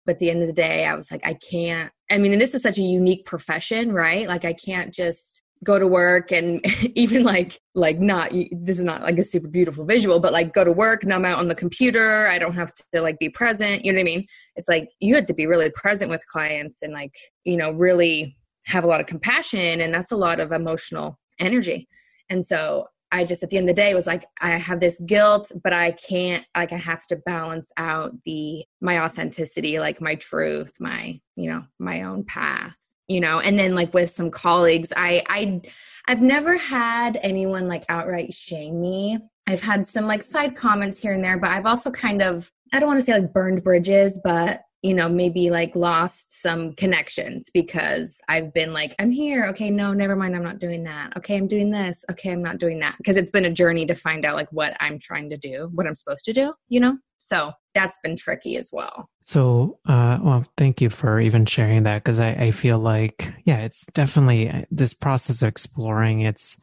But 0.06 0.14
at 0.14 0.20
the 0.20 0.30
end 0.30 0.42
of 0.42 0.48
the 0.48 0.54
day 0.54 0.86
i 0.86 0.96
was 0.96 1.12
like 1.12 1.26
i 1.26 1.34
can't 1.34 1.92
i 2.12 2.18
mean 2.18 2.32
and 2.32 2.42
this 2.42 2.54
is 2.54 2.62
such 2.62 2.78
a 2.78 2.84
unique 2.84 3.26
profession 3.26 3.92
right? 3.92 4.28
Like 4.28 4.46
i 4.46 4.54
can't 4.54 4.94
just 4.94 5.42
go 5.64 5.80
to 5.80 5.88
work 5.88 6.32
and 6.32 6.64
even 6.96 7.24
like 7.24 7.60
like 7.76 8.00
not 8.00 8.32
this 8.52 8.78
is 8.78 8.84
not 8.84 9.02
like 9.02 9.18
a 9.18 9.24
super 9.24 9.48
beautiful 9.48 9.86
visual 9.86 10.20
but 10.20 10.34
like 10.34 10.54
go 10.54 10.64
to 10.64 10.72
work 10.72 11.04
i'm 11.12 11.26
out 11.26 11.40
on 11.40 11.48
the 11.48 11.56
computer. 11.56 12.28
I 12.28 12.40
don't 12.40 12.54
have 12.54 12.72
to 12.94 13.02
like 13.02 13.20
be 13.20 13.30
present. 13.30 13.86
You 13.86 13.92
know 13.92 13.98
what 13.98 14.02
i 14.02 14.06
mean? 14.06 14.26
It's 14.56 14.70
like 14.70 14.90
you 15.00 15.16
had 15.16 15.28
to 15.28 15.34
be 15.34 15.46
really 15.46 15.72
present 15.72 16.10
with 16.10 16.26
clients 16.28 16.82
and 16.82 16.94
like 16.94 17.14
you 17.44 17.58
know 17.58 17.72
really 17.72 18.38
have 18.66 18.84
a 18.84 18.88
lot 18.88 19.00
of 19.00 19.08
compassion 19.08 19.82
and 19.82 19.94
that's 19.94 20.12
a 20.12 20.18
lot 20.18 20.40
of 20.40 20.52
emotional 20.52 21.20
energy. 21.40 21.88
And 22.30 22.46
so 22.46 22.88
i 23.12 23.24
just 23.24 23.44
at 23.44 23.50
the 23.50 23.58
end 23.58 23.70
of 23.70 23.76
the 23.76 23.82
day 23.82 23.94
was 23.94 24.08
like 24.08 24.26
i 24.42 24.52
have 24.52 24.80
this 24.80 25.00
guilt 25.06 25.52
but 25.64 25.74
i 25.74 25.92
can't 25.92 26.46
like 26.56 26.74
i 26.74 26.78
have 26.78 27.06
to 27.08 27.16
balance 27.16 27.72
out 27.78 28.12
the 28.26 28.66
my 28.82 29.00
authenticity 29.00 29.80
like 29.80 30.02
my 30.02 30.16
truth 30.16 30.74
my 30.80 31.20
you 31.36 31.50
know 31.50 31.64
my 31.80 32.04
own 32.04 32.24
path 32.24 32.76
you 33.08 33.20
know 33.20 33.40
and 33.40 33.58
then 33.58 33.76
like 33.76 33.94
with 33.94 34.10
some 34.10 34.30
colleagues 34.30 34.92
i 34.96 35.24
i 35.30 35.62
i've 36.08 36.22
never 36.22 36.58
had 36.58 37.20
anyone 37.22 37.68
like 37.68 37.86
outright 37.90 38.34
shame 38.34 38.80
me. 38.82 39.18
I've 39.50 39.62
had 39.62 39.88
some 39.88 40.08
like 40.08 40.24
side 40.24 40.56
comments 40.56 41.00
here 41.00 41.14
and 41.14 41.24
there 41.24 41.38
but 41.38 41.52
i've 41.52 41.66
also 41.66 41.90
kind 41.90 42.22
of 42.22 42.52
i 42.74 42.80
don't 42.80 42.88
want 42.88 43.00
to 43.00 43.06
say 43.06 43.14
like 43.14 43.34
burned 43.34 43.64
bridges 43.64 44.20
but 44.24 44.62
you 44.84 44.94
know 44.94 45.10
maybe 45.10 45.50
like 45.50 45.76
lost 45.76 46.42
some 46.42 46.74
connections 46.74 47.50
because 47.54 48.20
i've 48.28 48.54
been 48.54 48.74
like 48.74 48.94
i'm 49.00 49.12
here. 49.12 49.46
Okay 49.48 49.70
no 49.70 49.94
never 49.94 50.16
mind. 50.16 50.36
I'm 50.36 50.44
not 50.44 50.60
doing 50.60 50.84
that. 50.84 51.16
Okay 51.18 51.36
i'm 51.36 51.48
doing 51.48 51.72
this. 51.72 52.04
Okay 52.12 52.32
i'm 52.32 52.44
not 52.44 52.60
doing 52.60 52.80
that. 52.80 52.96
Because 52.98 53.18
it's 53.18 53.32
been 53.32 53.46
a 53.46 53.52
journey 53.52 53.86
to 53.86 53.96
find 53.96 54.26
out 54.26 54.36
like 54.36 54.52
what 54.52 54.76
i'm 54.80 55.00
trying 55.00 55.30
to 55.30 55.38
do 55.38 55.70
what 55.74 55.88
i'm 55.88 55.96
supposed 55.96 56.26
to 56.26 56.34
do 56.34 56.54
you 56.70 56.80
know 56.80 56.98
so 57.20 57.52
that's 57.74 58.00
been 58.04 58.16
tricky 58.16 58.58
as 58.58 58.70
well. 58.72 59.10
So, 59.24 59.80
uh, 59.88 60.20
well, 60.22 60.46
thank 60.58 60.82
you 60.82 60.90
for 60.90 61.20
even 61.20 61.46
sharing 61.46 61.84
that 61.84 62.04
because 62.04 62.20
I, 62.20 62.30
I 62.30 62.52
feel 62.52 62.80
like, 62.80 63.34
yeah, 63.46 63.58
it's 63.60 63.86
definitely 63.94 64.50
uh, 64.50 64.62
this 64.72 64.94
process 64.94 65.42
of 65.42 65.50
exploring. 65.50 66.22
It's, 66.22 66.58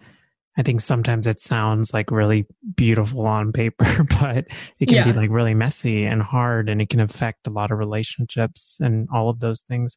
I 0.57 0.63
think 0.63 0.81
sometimes 0.81 1.27
it 1.27 1.41
sounds 1.41 1.93
like 1.93 2.11
really 2.11 2.47
beautiful 2.75 3.27
on 3.27 3.53
paper, 3.53 4.05
but 4.21 4.47
it 4.79 4.87
can 4.87 4.97
yeah. 4.97 5.05
be 5.05 5.13
like 5.13 5.31
really 5.31 5.55
messy 5.55 6.05
and 6.05 6.23
hard 6.23 6.69
and 6.69 6.81
it 6.81 6.89
can 6.89 7.01
affect 7.01 7.47
a 7.47 7.51
lot 7.51 7.71
of 7.71 7.79
relationships 7.79 8.79
and 8.81 9.09
all 9.13 9.29
of 9.29 9.41
those 9.41 9.63
things. 9.63 9.97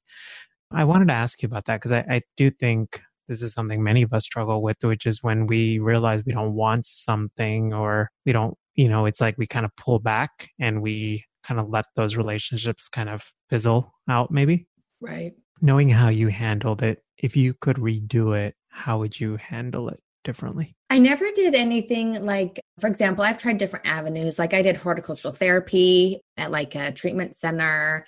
I 0.71 0.83
wanted 0.83 1.07
to 1.07 1.13
ask 1.13 1.41
you 1.41 1.47
about 1.47 1.65
that 1.65 1.77
because 1.77 1.91
I, 1.91 2.05
I 2.09 2.21
do 2.35 2.49
think 2.49 3.01
this 3.27 3.41
is 3.41 3.53
something 3.53 3.83
many 3.83 4.01
of 4.03 4.13
us 4.13 4.25
struggle 4.25 4.61
with, 4.61 4.77
which 4.83 5.05
is 5.05 5.23
when 5.23 5.47
we 5.47 5.79
realize 5.79 6.23
we 6.25 6.33
don't 6.33 6.53
want 6.53 6.85
something 6.85 7.73
or 7.73 8.09
we 8.25 8.31
don't 8.31 8.57
you 8.77 8.88
know, 8.88 9.05
it's 9.05 9.19
like 9.19 9.38
we 9.38 9.48
kind 9.48 9.65
of 9.65 9.75
pull 9.75 10.00
back 10.00 10.50
and 10.60 10.81
we 10.81 11.25
kind 11.43 11.60
of 11.60 11.67
let 11.67 11.86
those 11.96 12.15
relationships 12.15 12.88
kind 12.88 13.10
of 13.10 13.24
fizzle 13.50 13.93
out, 14.07 14.31
maybe. 14.31 14.67
Right. 15.01 15.34
Knowing 15.62 15.89
how 15.89 16.10
you 16.10 16.27
handled 16.27 16.84
it, 16.84 17.01
if 17.17 17.36
you 17.36 17.55
could 17.55 17.77
redo 17.77 18.38
it, 18.38 18.55
how 18.69 19.00
would 19.00 19.19
you 19.19 19.38
handle 19.38 19.89
it 19.89 20.00
differently? 20.24 20.75
I 20.91 21.00
never 21.00 21.31
did 21.34 21.55
anything 21.55 22.24
like, 22.24 22.60
for 22.79 22.88
example, 22.88 23.24
I've 23.24 23.39
tried 23.39 23.57
different 23.57 23.88
avenues. 23.88 24.38
Like 24.38 24.53
I 24.53 24.62
did 24.62 24.77
horticultural 24.77 25.34
therapy 25.34 26.22
at 26.38 26.51
like 26.51 26.75
a 26.75 26.91
treatment 26.91 27.36
center. 27.36 28.05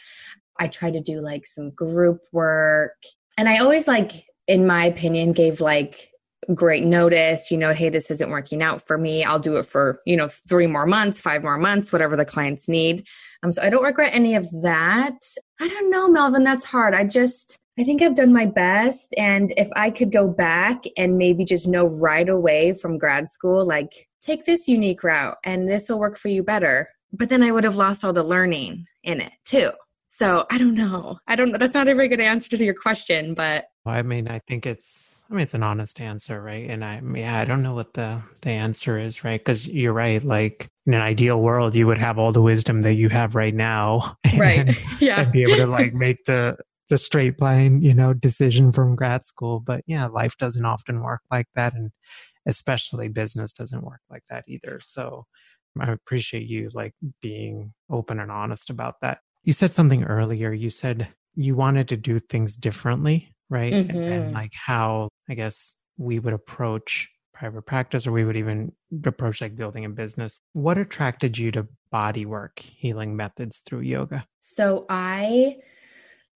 I 0.60 0.68
tried 0.68 0.94
to 0.94 1.02
do 1.02 1.20
like 1.22 1.48
some 1.48 1.72
group 1.72 2.20
work. 2.32 2.94
And 3.38 3.50
I 3.50 3.58
always 3.58 3.88
like, 3.88 4.12
in 4.46 4.68
my 4.68 4.86
opinion, 4.86 5.32
gave 5.32 5.62
like 5.62 6.12
great 6.53 6.84
notice, 6.84 7.51
you 7.51 7.58
know, 7.58 7.74
hey, 7.74 7.89
this 7.89 8.10
isn't 8.10 8.29
working 8.29 8.63
out 8.63 8.86
for 8.86 8.98
me. 8.98 9.24
I'll 9.24 9.39
do 9.39 9.58
it 9.58 9.65
for, 9.65 10.00
you 10.05 10.15
know, 10.15 10.27
three 10.27 10.67
more 10.67 10.86
months, 10.86 11.19
five 11.19 11.43
more 11.43 11.58
months, 11.58 11.91
whatever 11.91 12.15
the 12.15 12.25
clients 12.25 12.67
need. 12.67 13.08
Um, 13.43 13.51
so 13.51 13.62
I 13.62 13.69
don't 13.69 13.84
regret 13.84 14.12
any 14.13 14.36
of 14.36 14.50
that. 14.62 15.17
I 15.60 15.67
don't 15.67 15.89
know, 15.89 16.10
Melvin, 16.10 16.43
that's 16.43 16.65
hard. 16.65 16.93
I 16.93 17.03
just, 17.03 17.60
I 17.77 17.84
think 17.84 18.01
I've 18.01 18.15
done 18.15 18.34
my 18.34 18.46
best. 18.46 19.13
And 19.17 19.53
if 19.58 19.69
I 19.75 19.89
could 19.89 20.12
go 20.12 20.27
back 20.27 20.84
and 20.98 21.17
maybe 21.17 21.46
just 21.46 21.67
know 21.67 21.88
right 22.00 22.27
away 22.27 22.74
from 22.74 22.98
grad 22.98 23.29
school, 23.29 23.65
like, 23.65 24.08
take 24.22 24.46
this 24.46 24.67
unique 24.67 25.03
route 25.03 25.38
and 25.43 25.69
this 25.69 25.89
will 25.89 26.00
work 26.00 26.17
for 26.17 26.29
you 26.29 26.43
better. 26.43 26.89
But 27.12 27.29
then 27.29 27.41
I 27.41 27.51
would 27.51 27.63
have 27.63 27.75
lost 27.75 28.03
all 28.03 28.13
the 28.13 28.24
learning 28.24 28.86
in 29.03 29.22
it 29.22 29.34
too. 29.46 29.72
So 30.08 30.46
I 30.50 30.58
don't 30.58 30.75
know. 30.75 31.19
I 31.27 31.36
don't. 31.36 31.58
That's 31.58 31.74
not 31.74 31.88
a 31.88 31.96
very 31.96 32.08
good 32.08 32.19
answer 32.19 32.50
to 32.50 32.63
your 32.63 32.74
question, 32.74 33.34
but. 33.34 33.65
I 33.86 34.01
mean, 34.01 34.27
I 34.27 34.39
think 34.48 34.65
it's 34.65 35.09
I 35.30 35.36
mean, 35.36 35.44
it's 35.44 35.54
an 35.54 35.62
honest 35.62 36.02
answer, 36.02 36.42
right? 36.42 36.68
And 36.68 36.84
I, 36.84 37.02
yeah, 37.14 37.40
I 37.40 37.46
don't 37.46 37.62
know 37.62 37.76
what 37.76 37.94
the 37.94 38.22
the 38.42 38.50
answer 38.50 39.00
is, 39.00 39.24
right? 39.24 39.40
Because 39.40 39.68
you're 39.68 39.94
right. 39.94 40.24
Like 40.24 40.68
in 40.88 40.96
an 40.96 41.02
ideal 41.02 41.40
world, 41.40 41.76
you 41.76 41.86
would 41.86 42.00
have 42.00 42.18
all 42.18 42.32
the 42.32 42.42
wisdom 42.42 42.82
that 42.82 42.94
you 42.94 43.10
have 43.10 43.36
right 43.36 43.54
now, 43.54 44.18
right? 44.38 44.76
yeah, 45.00 45.22
and 45.22 45.32
be 45.32 45.44
able 45.44 45.58
to 45.58 45.68
like 45.68 45.94
make 46.06 46.26
the 46.26 46.58
the 46.90 46.98
straight 46.98 47.40
line, 47.40 47.84
you 47.84 47.94
know, 47.94 48.14
decision 48.14 48.72
from 48.72 48.96
grad 48.96 49.26
school. 49.26 49.60
But 49.60 49.84
yeah, 49.86 50.08
life 50.08 50.36
doesn't 50.38 50.66
often 50.66 51.02
work 51.02 51.22
like 51.30 51.48
that, 51.54 51.76
and 51.76 51.92
especially 52.48 53.08
business 53.08 53.52
doesn't 53.52 53.84
work 53.84 54.02
like 54.10 54.24
that 54.32 54.46
either. 54.48 54.80
So 54.82 55.26
I 55.80 55.92
appreciate 55.92 56.48
you 56.48 56.70
like 56.74 56.94
being 57.22 57.74
open 57.92 58.20
and 58.20 58.32
honest 58.32 58.72
about 58.72 58.96
that. 59.02 59.20
You 59.44 59.54
said 59.54 59.74
something 59.74 60.04
earlier. 60.06 60.52
You 60.52 60.72
said 60.72 61.10
you 61.36 61.56
wanted 61.56 61.88
to 61.90 61.98
do 61.98 62.18
things 62.18 62.56
differently 62.56 63.36
right? 63.50 63.74
Mm-hmm. 63.74 63.98
And, 63.98 64.06
and, 64.06 64.34
like 64.34 64.53
how 64.53 65.10
I 65.29 65.34
guess 65.34 65.75
we 65.98 66.20
would 66.20 66.34
approach 66.34 67.10
private 67.34 67.62
practice 67.63 68.06
or 68.06 68.12
we 68.12 68.25
would 68.25 68.36
even 68.36 68.72
approach 69.06 69.41
like 69.41 69.56
building 69.56 69.86
a 69.86 69.89
business. 69.89 70.41
What 70.53 70.77
attracted 70.77 71.38
you 71.38 71.51
to 71.51 71.68
body 71.91 72.25
work 72.25 72.60
healing 72.60 73.15
methods 73.15 73.62
through 73.65 73.82
yoga? 73.82 74.25
So 74.41 74.86
I 74.89 75.58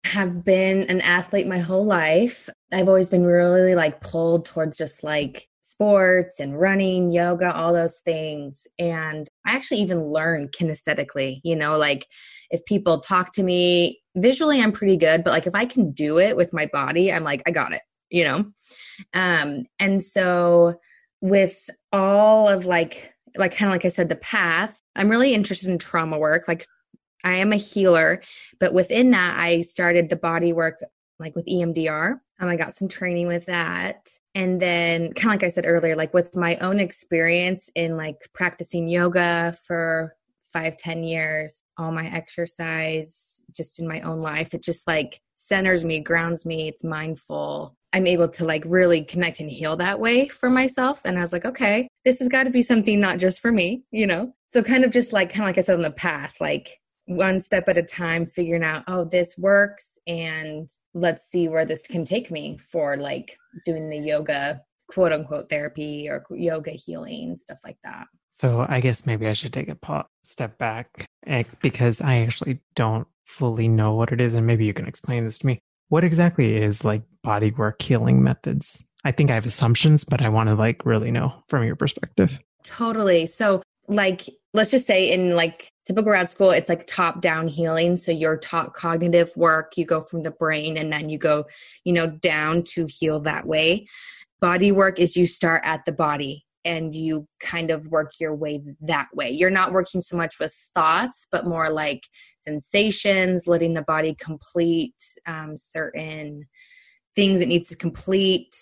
have 0.06 0.44
been 0.44 0.84
an 0.84 1.02
athlete 1.02 1.48
my 1.48 1.60
whole 1.60 1.86
life. 1.86 2.50
I've 2.72 2.88
always 2.88 3.10
been 3.10 3.24
really 3.24 3.76
like 3.76 4.02
pulled 4.02 4.46
towards 4.46 4.78
just 4.78 5.04
like 5.04 5.48
sports 5.62 6.40
and 6.40 6.60
running, 6.60 7.12
yoga, 7.12 7.54
all 7.54 7.74
those 7.74 8.00
things. 8.00 8.66
And 8.78 9.28
I 9.46 9.56
actually 9.56 9.82
even 9.82 10.12
learn 10.12 10.50
kinesthetically, 10.50 11.42
you 11.44 11.56
know, 11.56 11.78
like 11.78 12.08
if 12.50 12.66
people 12.66 13.02
talk 13.02 13.34
to 13.34 13.44
me 13.44 14.02
visually, 14.22 14.62
I'm 14.62 14.72
pretty 14.72 14.98
good, 14.98 15.24
but 15.24 15.32
like 15.32 15.48
if 15.48 15.56
I 15.56 15.66
can 15.66 15.92
do 15.92 16.20
it 16.20 16.36
with 16.36 16.54
my 16.54 16.66
body, 16.68 17.12
I'm 17.12 17.24
like, 17.24 17.42
I 17.46 17.52
got 17.52 17.74
it, 17.74 17.82
you 18.10 18.24
know? 18.24 18.46
Um, 19.14 19.66
and 19.80 20.04
so 20.04 20.80
with 21.22 21.70
all 21.92 22.48
of 22.48 22.66
like, 22.66 23.14
like 23.38 23.56
kind 23.56 23.70
of 23.70 23.74
like 23.74 23.86
I 23.86 23.90
said, 23.90 24.10
the 24.10 24.16
path, 24.16 24.80
I'm 24.96 25.10
really 25.10 25.34
interested 25.34 25.70
in 25.70 25.78
trauma 25.78 26.18
work. 26.18 26.48
Like 26.48 26.66
I 27.24 27.34
am 27.36 27.54
a 27.54 27.58
healer, 27.58 28.22
but 28.60 28.74
within 28.74 29.12
that, 29.12 29.38
I 29.40 29.62
started 29.62 30.10
the 30.10 30.16
body 30.16 30.54
work 30.54 30.84
like 31.20 31.36
with 31.36 31.46
EMDR. 31.46 32.20
Um, 32.40 32.48
I 32.50 32.56
got 32.56 32.74
some 32.74 32.88
training 32.88 33.28
with 33.28 33.46
that. 33.48 34.10
And 34.34 34.62
then, 34.62 35.14
kind 35.14 35.26
of 35.26 35.42
like 35.42 35.44
I 35.44 35.50
said 35.50 35.66
earlier, 35.68 35.96
like 35.96 36.14
with 36.14 36.36
my 36.36 36.56
own 36.58 36.80
experience 36.80 37.70
in 37.76 37.98
like 37.98 38.30
practicing 38.34 38.88
yoga 38.88 39.58
for 39.68 40.16
five, 40.54 40.78
ten 40.78 41.04
years, 41.04 41.64
all 41.78 41.92
my 41.92 42.08
exercise 42.08 43.39
just 43.56 43.80
in 43.80 43.88
my 43.88 44.02
own 44.02 44.20
life, 44.20 44.54
it 44.54 44.64
just 44.64 44.88
like 44.88 45.22
centers 45.36 45.86
me, 45.86 46.00
grounds 46.00 46.46
me, 46.46 46.68
it's 46.68 46.84
mindful. 46.84 47.76
I'm 47.94 48.08
able 48.08 48.28
to 48.30 48.46
like 48.46 48.64
really 48.66 49.04
connect 49.04 49.40
and 49.40 49.50
heal 49.50 49.76
that 49.78 50.00
way 50.00 50.28
for 50.28 50.50
myself. 50.50 51.02
And 51.06 51.18
I 51.18 51.22
was 51.22 51.34
like, 51.34 51.46
okay, 51.46 51.88
this 52.06 52.20
has 52.20 52.28
got 52.28 52.44
to 52.44 52.50
be 52.50 52.62
something 52.62 53.00
not 53.00 53.18
just 53.18 53.40
for 53.40 53.52
me, 53.52 53.84
you 53.92 54.06
know? 54.06 54.34
So 54.48 54.62
kind 54.62 54.84
of 54.84 54.92
just 54.92 55.14
like, 55.14 55.30
kind 55.30 55.42
of 55.42 55.48
like 55.48 55.58
I 55.58 55.62
said 55.62 55.76
on 55.76 55.82
the 55.82 55.92
path, 55.92 56.36
like 56.40 56.80
one 57.06 57.40
step 57.40 57.68
at 57.68 57.78
a 57.78 57.84
time, 57.84 58.26
figuring 58.26 58.64
out, 58.64 58.84
oh, 58.88 59.06
this 59.06 59.36
works. 59.38 59.98
And 60.06 60.70
let's 60.94 61.30
see 61.30 61.48
where 61.48 61.66
this 61.66 61.88
can 61.88 62.06
take 62.06 62.30
me 62.30 62.58
for 62.58 62.98
like 62.98 63.38
doing 63.66 63.90
the 63.90 63.98
yoga, 63.98 64.62
quote 64.88 65.12
unquote 65.12 65.50
therapy 65.50 66.08
or 66.10 66.24
yoga 66.32 66.72
healing, 66.72 67.36
stuff 67.36 67.60
like 67.64 67.78
that. 67.84 68.06
So 68.30 68.66
I 68.70 68.80
guess 68.80 69.06
maybe 69.06 69.28
I 69.28 69.34
should 69.34 69.52
take 69.52 69.68
a 69.68 70.06
step 70.24 70.58
back 70.58 71.09
Eh, 71.28 71.44
because 71.62 72.02
I 72.02 72.22
actually 72.22 72.60
don't 72.76 73.08
fully 73.26 73.68
know 73.68 73.94
what 73.94 74.12
it 74.12 74.22
is. 74.22 74.34
And 74.34 74.48
maybe 74.48 74.66
you 74.66 74.74
can 74.74 74.88
explain 74.88 75.26
this 75.26 75.40
to 75.40 75.48
me. 75.48 75.60
What 75.90 76.04
exactly 76.04 76.56
is 76.56 76.84
like 76.84 77.04
body 77.24 77.52
work 77.52 77.82
healing 77.82 78.24
methods? 78.24 78.86
I 79.06 79.12
think 79.12 79.32
I 79.32 79.36
have 79.36 79.46
assumptions, 79.46 80.04
but 80.04 80.22
I 80.22 80.30
want 80.30 80.50
to 80.50 80.56
like 80.56 80.86
really 80.86 81.12
know 81.12 81.34
from 81.48 81.64
your 81.64 81.76
perspective. 81.76 82.40
Totally. 82.64 83.26
So 83.26 83.62
like 83.90 84.30
let's 84.54 84.72
just 84.72 84.86
say 84.86 85.12
in 85.12 85.36
like 85.36 85.68
typical 85.86 86.12
grad 86.12 86.30
school 86.30 86.52
it's 86.52 86.70
like 86.70 86.86
top 86.88 87.22
down 87.22 87.48
healing 87.48 87.98
so 87.98 88.12
you're 88.12 88.38
taught 88.38 88.74
cognitive 88.74 89.32
work 89.36 89.74
you 89.76 89.86
go 89.86 90.00
from 90.00 90.22
the 90.22 90.32
brain 90.32 90.78
and 90.78 90.94
then 90.94 91.10
you 91.10 91.18
go 91.18 91.44
you 91.84 91.92
know 91.92 92.08
down 92.08 92.64
to 92.64 92.86
heal 92.86 93.20
that 93.20 93.46
way 93.46 93.88
body 94.40 94.72
work 94.72 95.00
is 95.00 95.18
you 95.18 95.26
start 95.26 95.62
at 95.66 95.84
the 95.86 95.92
body 95.92 96.46
and 96.66 96.94
you 96.94 97.28
kind 97.40 97.72
of 97.72 97.88
work 97.88 98.12
your 98.20 98.36
way 98.36 98.62
that 98.82 99.08
way 99.14 99.30
you're 99.30 99.50
not 99.50 99.72
working 99.72 100.02
so 100.02 100.18
much 100.18 100.36
with 100.40 100.54
thoughts 100.74 101.28
but 101.32 101.48
more 101.48 101.70
like 101.70 102.04
sensations 102.38 103.48
letting 103.48 103.74
the 103.74 103.84
body 103.84 104.16
complete 104.20 104.96
um, 105.26 105.56
certain 105.58 106.46
things 107.16 107.42
it 107.42 107.48
needs 107.48 107.70
to 107.70 107.76
complete 107.76 108.56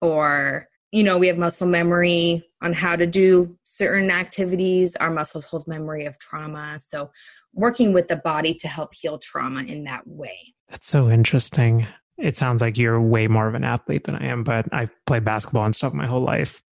or 0.00 0.68
you 0.92 1.04
know, 1.04 1.18
we 1.18 1.28
have 1.28 1.38
muscle 1.38 1.68
memory 1.68 2.48
on 2.62 2.72
how 2.72 2.96
to 2.96 3.06
do 3.06 3.56
certain 3.62 4.10
activities. 4.10 4.96
Our 4.96 5.10
muscles 5.10 5.44
hold 5.44 5.66
memory 5.68 6.04
of 6.04 6.18
trauma. 6.18 6.78
So, 6.80 7.10
working 7.52 7.92
with 7.92 8.08
the 8.08 8.16
body 8.16 8.54
to 8.54 8.68
help 8.68 8.94
heal 8.94 9.18
trauma 9.18 9.62
in 9.62 9.84
that 9.84 10.06
way. 10.06 10.54
That's 10.68 10.88
so 10.88 11.10
interesting. 11.10 11.86
It 12.16 12.36
sounds 12.36 12.62
like 12.62 12.76
you're 12.76 13.00
way 13.00 13.26
more 13.26 13.48
of 13.48 13.54
an 13.54 13.64
athlete 13.64 14.04
than 14.04 14.14
I 14.14 14.26
am, 14.26 14.44
but 14.44 14.66
I've 14.72 14.90
played 15.06 15.24
basketball 15.24 15.64
and 15.64 15.74
stuff 15.74 15.92
my 15.92 16.06
whole 16.06 16.22
life. 16.22 16.62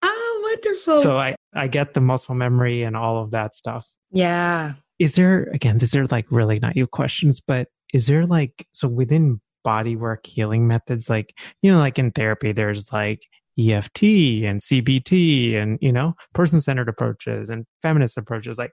Wonderful. 0.49 1.01
So 1.01 1.19
I, 1.19 1.35
I 1.55 1.69
get 1.69 1.95
the 1.95 2.01
muscle 2.01 2.35
memory 2.35 2.83
and 2.83 2.97
all 2.97 3.23
of 3.23 3.31
that 3.33 3.55
stuff. 3.55 3.89
Yeah. 4.11 4.75
Is 4.99 5.15
there, 5.15 5.45
again, 5.53 5.79
these 5.79 5.95
are 5.95 6.07
like 6.07 6.27
really 6.31 6.59
not 6.59 6.77
you 6.77 6.87
questions, 6.87 7.41
but 7.41 7.69
is 7.93 8.07
there 8.07 8.27
like, 8.27 8.67
so 8.73 8.89
within 8.89 9.41
body 9.65 9.97
work 9.97 10.27
healing 10.27 10.67
methods, 10.67 11.11
like, 11.11 11.35
you 11.63 11.71
know, 11.71 11.79
like 11.79 11.99
in 11.99 12.11
therapy, 12.11 12.53
there's 12.53 12.93
like 12.93 13.21
EFT 13.59 14.03
and 14.45 14.61
CBT 14.61 15.57
and, 15.57 15.79
you 15.81 15.93
know, 15.93 16.15
person 16.33 16.61
centered 16.61 16.89
approaches 16.89 17.51
and 17.51 17.67
feminist 17.83 18.17
approaches. 18.17 18.59
Like, 18.59 18.73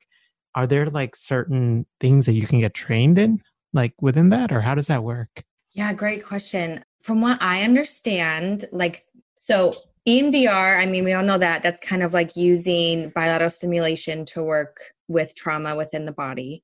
are 0.55 0.67
there 0.67 0.85
like 0.85 1.15
certain 1.15 1.85
things 1.99 2.25
that 2.25 2.33
you 2.33 2.47
can 2.47 2.59
get 2.59 2.73
trained 2.73 3.19
in, 3.19 3.41
like 3.73 3.93
within 3.99 4.29
that, 4.29 4.51
or 4.51 4.61
how 4.61 4.73
does 4.75 4.87
that 4.87 5.03
work? 5.03 5.43
Yeah, 5.73 5.91
great 5.93 6.23
question. 6.23 6.85
From 7.01 7.21
what 7.21 7.41
I 7.41 7.63
understand, 7.63 8.67
like, 8.71 9.01
so 9.37 9.75
EMDR, 10.07 10.77
I 10.77 10.85
mean, 10.85 11.03
we 11.03 11.13
all 11.13 11.23
know 11.23 11.37
that 11.37 11.63
that's 11.63 11.79
kind 11.79 12.03
of 12.03 12.13
like 12.13 12.35
using 12.35 13.09
bilateral 13.09 13.49
stimulation 13.49 14.25
to 14.25 14.43
work 14.43 14.77
with 15.07 15.35
trauma 15.35 15.75
within 15.75 16.05
the 16.05 16.11
body. 16.11 16.63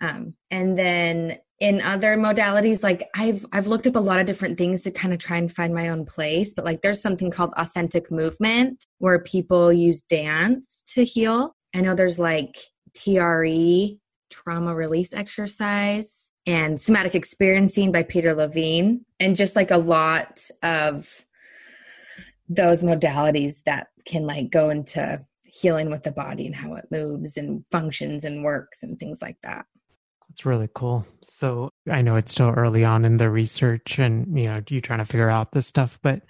Um, 0.00 0.34
and 0.50 0.76
then 0.76 1.38
in 1.62 1.80
other 1.80 2.16
modalities 2.16 2.82
like 2.82 3.08
i've 3.14 3.46
i've 3.52 3.68
looked 3.68 3.86
up 3.86 3.94
a 3.94 4.00
lot 4.00 4.18
of 4.18 4.26
different 4.26 4.58
things 4.58 4.82
to 4.82 4.90
kind 4.90 5.14
of 5.14 5.20
try 5.20 5.36
and 5.36 5.52
find 5.52 5.72
my 5.72 5.88
own 5.88 6.04
place 6.04 6.52
but 6.52 6.64
like 6.64 6.82
there's 6.82 7.00
something 7.00 7.30
called 7.30 7.52
authentic 7.56 8.10
movement 8.10 8.84
where 8.98 9.20
people 9.20 9.72
use 9.72 10.02
dance 10.02 10.82
to 10.84 11.04
heal 11.04 11.54
i 11.72 11.80
know 11.80 11.94
there's 11.94 12.18
like 12.18 12.56
tre 12.96 13.96
trauma 14.28 14.74
release 14.74 15.12
exercise 15.12 16.32
and 16.46 16.80
somatic 16.80 17.14
experiencing 17.14 17.92
by 17.92 18.02
peter 18.02 18.34
levine 18.34 19.04
and 19.20 19.36
just 19.36 19.54
like 19.54 19.70
a 19.70 19.78
lot 19.78 20.40
of 20.64 21.24
those 22.54 22.82
modalities 22.82 23.62
that 23.64 23.88
can 24.06 24.26
like 24.26 24.50
go 24.50 24.70
into 24.70 25.24
healing 25.44 25.90
with 25.90 26.02
the 26.02 26.12
body 26.12 26.46
and 26.46 26.54
how 26.54 26.74
it 26.74 26.86
moves 26.90 27.36
and 27.36 27.64
functions 27.70 28.24
and 28.24 28.42
works 28.42 28.82
and 28.82 28.98
things 28.98 29.20
like 29.20 29.36
that 29.42 29.66
it's 30.32 30.46
really 30.46 30.68
cool. 30.74 31.06
So 31.22 31.70
I 31.90 32.00
know 32.00 32.16
it's 32.16 32.32
still 32.32 32.50
early 32.50 32.84
on 32.84 33.04
in 33.04 33.18
the 33.18 33.28
research 33.28 33.98
and, 33.98 34.38
you 34.38 34.46
know, 34.46 34.62
you 34.68 34.80
trying 34.80 35.00
to 35.00 35.04
figure 35.04 35.28
out 35.28 35.52
this 35.52 35.66
stuff, 35.66 35.98
but 36.02 36.22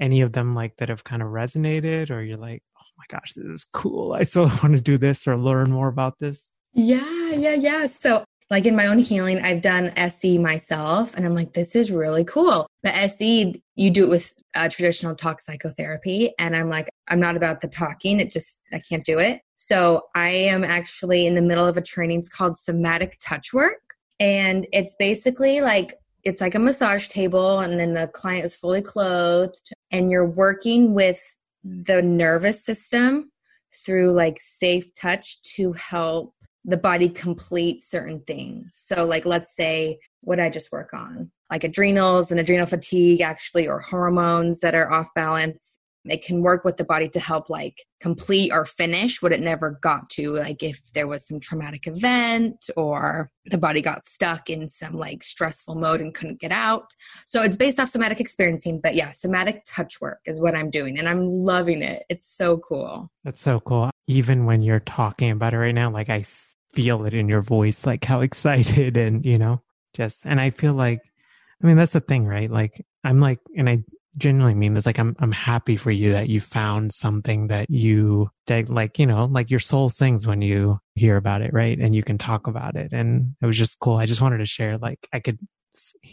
any 0.00 0.22
of 0.22 0.32
them 0.32 0.56
like 0.56 0.76
that 0.78 0.88
have 0.88 1.04
kind 1.04 1.22
of 1.22 1.28
resonated 1.28 2.10
or 2.10 2.20
you're 2.22 2.36
like, 2.36 2.62
oh 2.80 2.86
my 2.98 3.04
gosh, 3.08 3.32
this 3.34 3.44
is 3.44 3.66
cool. 3.72 4.12
I 4.12 4.24
still 4.24 4.48
want 4.62 4.74
to 4.74 4.80
do 4.80 4.98
this 4.98 5.26
or 5.28 5.36
learn 5.36 5.70
more 5.70 5.86
about 5.86 6.18
this? 6.18 6.50
Yeah, 6.74 7.30
yeah, 7.30 7.54
yeah. 7.54 7.86
So 7.86 8.24
like 8.52 8.66
in 8.66 8.76
my 8.76 8.86
own 8.86 8.98
healing, 8.98 9.40
I've 9.40 9.62
done 9.62 9.94
SE 9.96 10.36
myself 10.36 11.16
and 11.16 11.24
I'm 11.24 11.34
like, 11.34 11.54
this 11.54 11.74
is 11.74 11.90
really 11.90 12.22
cool. 12.22 12.66
But 12.82 12.94
SE, 12.94 13.62
you 13.76 13.90
do 13.90 14.04
it 14.04 14.10
with 14.10 14.34
uh, 14.54 14.68
traditional 14.68 15.14
talk 15.14 15.40
psychotherapy. 15.40 16.34
And 16.38 16.54
I'm 16.54 16.68
like, 16.68 16.90
I'm 17.08 17.18
not 17.18 17.34
about 17.34 17.62
the 17.62 17.68
talking. 17.68 18.20
It 18.20 18.30
just, 18.30 18.60
I 18.70 18.78
can't 18.78 19.06
do 19.06 19.18
it. 19.18 19.40
So 19.56 20.02
I 20.14 20.28
am 20.28 20.64
actually 20.64 21.26
in 21.26 21.34
the 21.34 21.40
middle 21.40 21.64
of 21.64 21.78
a 21.78 21.80
training. 21.80 22.18
It's 22.18 22.28
called 22.28 22.58
somatic 22.58 23.16
touch 23.22 23.54
work. 23.54 23.80
And 24.20 24.66
it's 24.70 24.94
basically 24.98 25.62
like, 25.62 25.94
it's 26.22 26.42
like 26.42 26.54
a 26.54 26.58
massage 26.58 27.08
table 27.08 27.60
and 27.60 27.80
then 27.80 27.94
the 27.94 28.08
client 28.08 28.44
is 28.44 28.54
fully 28.54 28.82
clothed 28.82 29.72
and 29.90 30.10
you're 30.10 30.28
working 30.28 30.92
with 30.92 31.38
the 31.64 32.02
nervous 32.02 32.62
system 32.62 33.32
through 33.72 34.12
like 34.12 34.38
safe 34.38 34.92
touch 34.92 35.40
to 35.40 35.72
help 35.72 36.34
the 36.64 36.76
body 36.76 37.08
complete 37.08 37.82
certain 37.82 38.20
things. 38.20 38.74
So, 38.78 39.04
like, 39.04 39.26
let's 39.26 39.54
say, 39.54 39.98
what 40.20 40.38
I 40.38 40.48
just 40.48 40.70
work 40.70 40.94
on, 40.94 41.32
like 41.50 41.64
adrenals 41.64 42.30
and 42.30 42.38
adrenal 42.38 42.66
fatigue, 42.66 43.20
actually, 43.20 43.66
or 43.66 43.80
hormones 43.80 44.60
that 44.60 44.74
are 44.74 44.92
off 44.92 45.08
balance. 45.14 45.78
It 46.04 46.24
can 46.24 46.42
work 46.42 46.64
with 46.64 46.78
the 46.78 46.84
body 46.84 47.08
to 47.10 47.20
help, 47.20 47.48
like, 47.48 47.78
complete 48.00 48.50
or 48.52 48.66
finish 48.66 49.22
what 49.22 49.32
it 49.32 49.40
never 49.40 49.78
got 49.82 50.10
to. 50.10 50.34
Like, 50.34 50.62
if 50.62 50.80
there 50.94 51.06
was 51.06 51.26
some 51.26 51.38
traumatic 51.38 51.86
event 51.86 52.66
or 52.76 53.30
the 53.46 53.58
body 53.58 53.80
got 53.80 54.04
stuck 54.04 54.50
in 54.50 54.68
some 54.68 54.94
like 54.94 55.22
stressful 55.22 55.76
mode 55.76 56.00
and 56.00 56.12
couldn't 56.14 56.40
get 56.40 56.50
out. 56.52 56.86
So, 57.26 57.42
it's 57.42 57.56
based 57.56 57.80
off 57.80 57.88
somatic 57.88 58.20
experiencing. 58.20 58.80
But 58.80 58.94
yeah, 58.94 59.12
somatic 59.12 59.64
touch 59.64 60.00
work 60.00 60.20
is 60.26 60.40
what 60.40 60.54
I'm 60.54 60.70
doing, 60.70 60.98
and 60.98 61.08
I'm 61.08 61.26
loving 61.26 61.82
it. 61.82 62.04
It's 62.08 62.32
so 62.36 62.58
cool. 62.58 63.10
That's 63.24 63.40
so 63.40 63.58
cool. 63.60 63.90
Even 64.08 64.44
when 64.44 64.62
you're 64.62 64.80
talking 64.80 65.30
about 65.30 65.54
it 65.54 65.58
right 65.58 65.74
now, 65.74 65.90
like, 65.90 66.10
I 66.10 66.22
feel 66.72 67.04
it 67.04 67.14
in 67.14 67.28
your 67.28 67.42
voice, 67.42 67.86
like 67.86 68.04
how 68.04 68.20
excited 68.22 68.96
and, 68.96 69.24
you 69.24 69.38
know, 69.38 69.62
just, 69.94 70.24
and 70.24 70.40
I 70.40 70.50
feel 70.50 70.74
like, 70.74 71.00
I 71.62 71.66
mean, 71.66 71.76
that's 71.76 71.92
the 71.92 72.00
thing, 72.00 72.26
right? 72.26 72.50
Like, 72.50 72.84
I'm 73.04 73.20
like, 73.20 73.38
and 73.56 73.68
I 73.68 73.84
genuinely 74.18 74.54
mean 74.54 74.74
this, 74.74 74.86
like, 74.86 74.98
I'm, 74.98 75.14
I'm 75.20 75.32
happy 75.32 75.76
for 75.76 75.90
you 75.90 76.12
that 76.12 76.28
you 76.28 76.40
found 76.40 76.92
something 76.92 77.46
that 77.48 77.70
you, 77.70 78.30
like, 78.48 78.98
you 78.98 79.06
know, 79.06 79.26
like 79.26 79.50
your 79.50 79.60
soul 79.60 79.88
sings 79.88 80.26
when 80.26 80.42
you 80.42 80.78
hear 80.94 81.16
about 81.16 81.42
it, 81.42 81.52
right? 81.52 81.78
And 81.78 81.94
you 81.94 82.02
can 82.02 82.18
talk 82.18 82.46
about 82.46 82.76
it. 82.76 82.92
And 82.92 83.34
it 83.40 83.46
was 83.46 83.56
just 83.56 83.78
cool. 83.78 83.96
I 83.96 84.06
just 84.06 84.20
wanted 84.20 84.38
to 84.38 84.46
share, 84.46 84.76
like, 84.76 85.08
I 85.12 85.20
could 85.20 85.38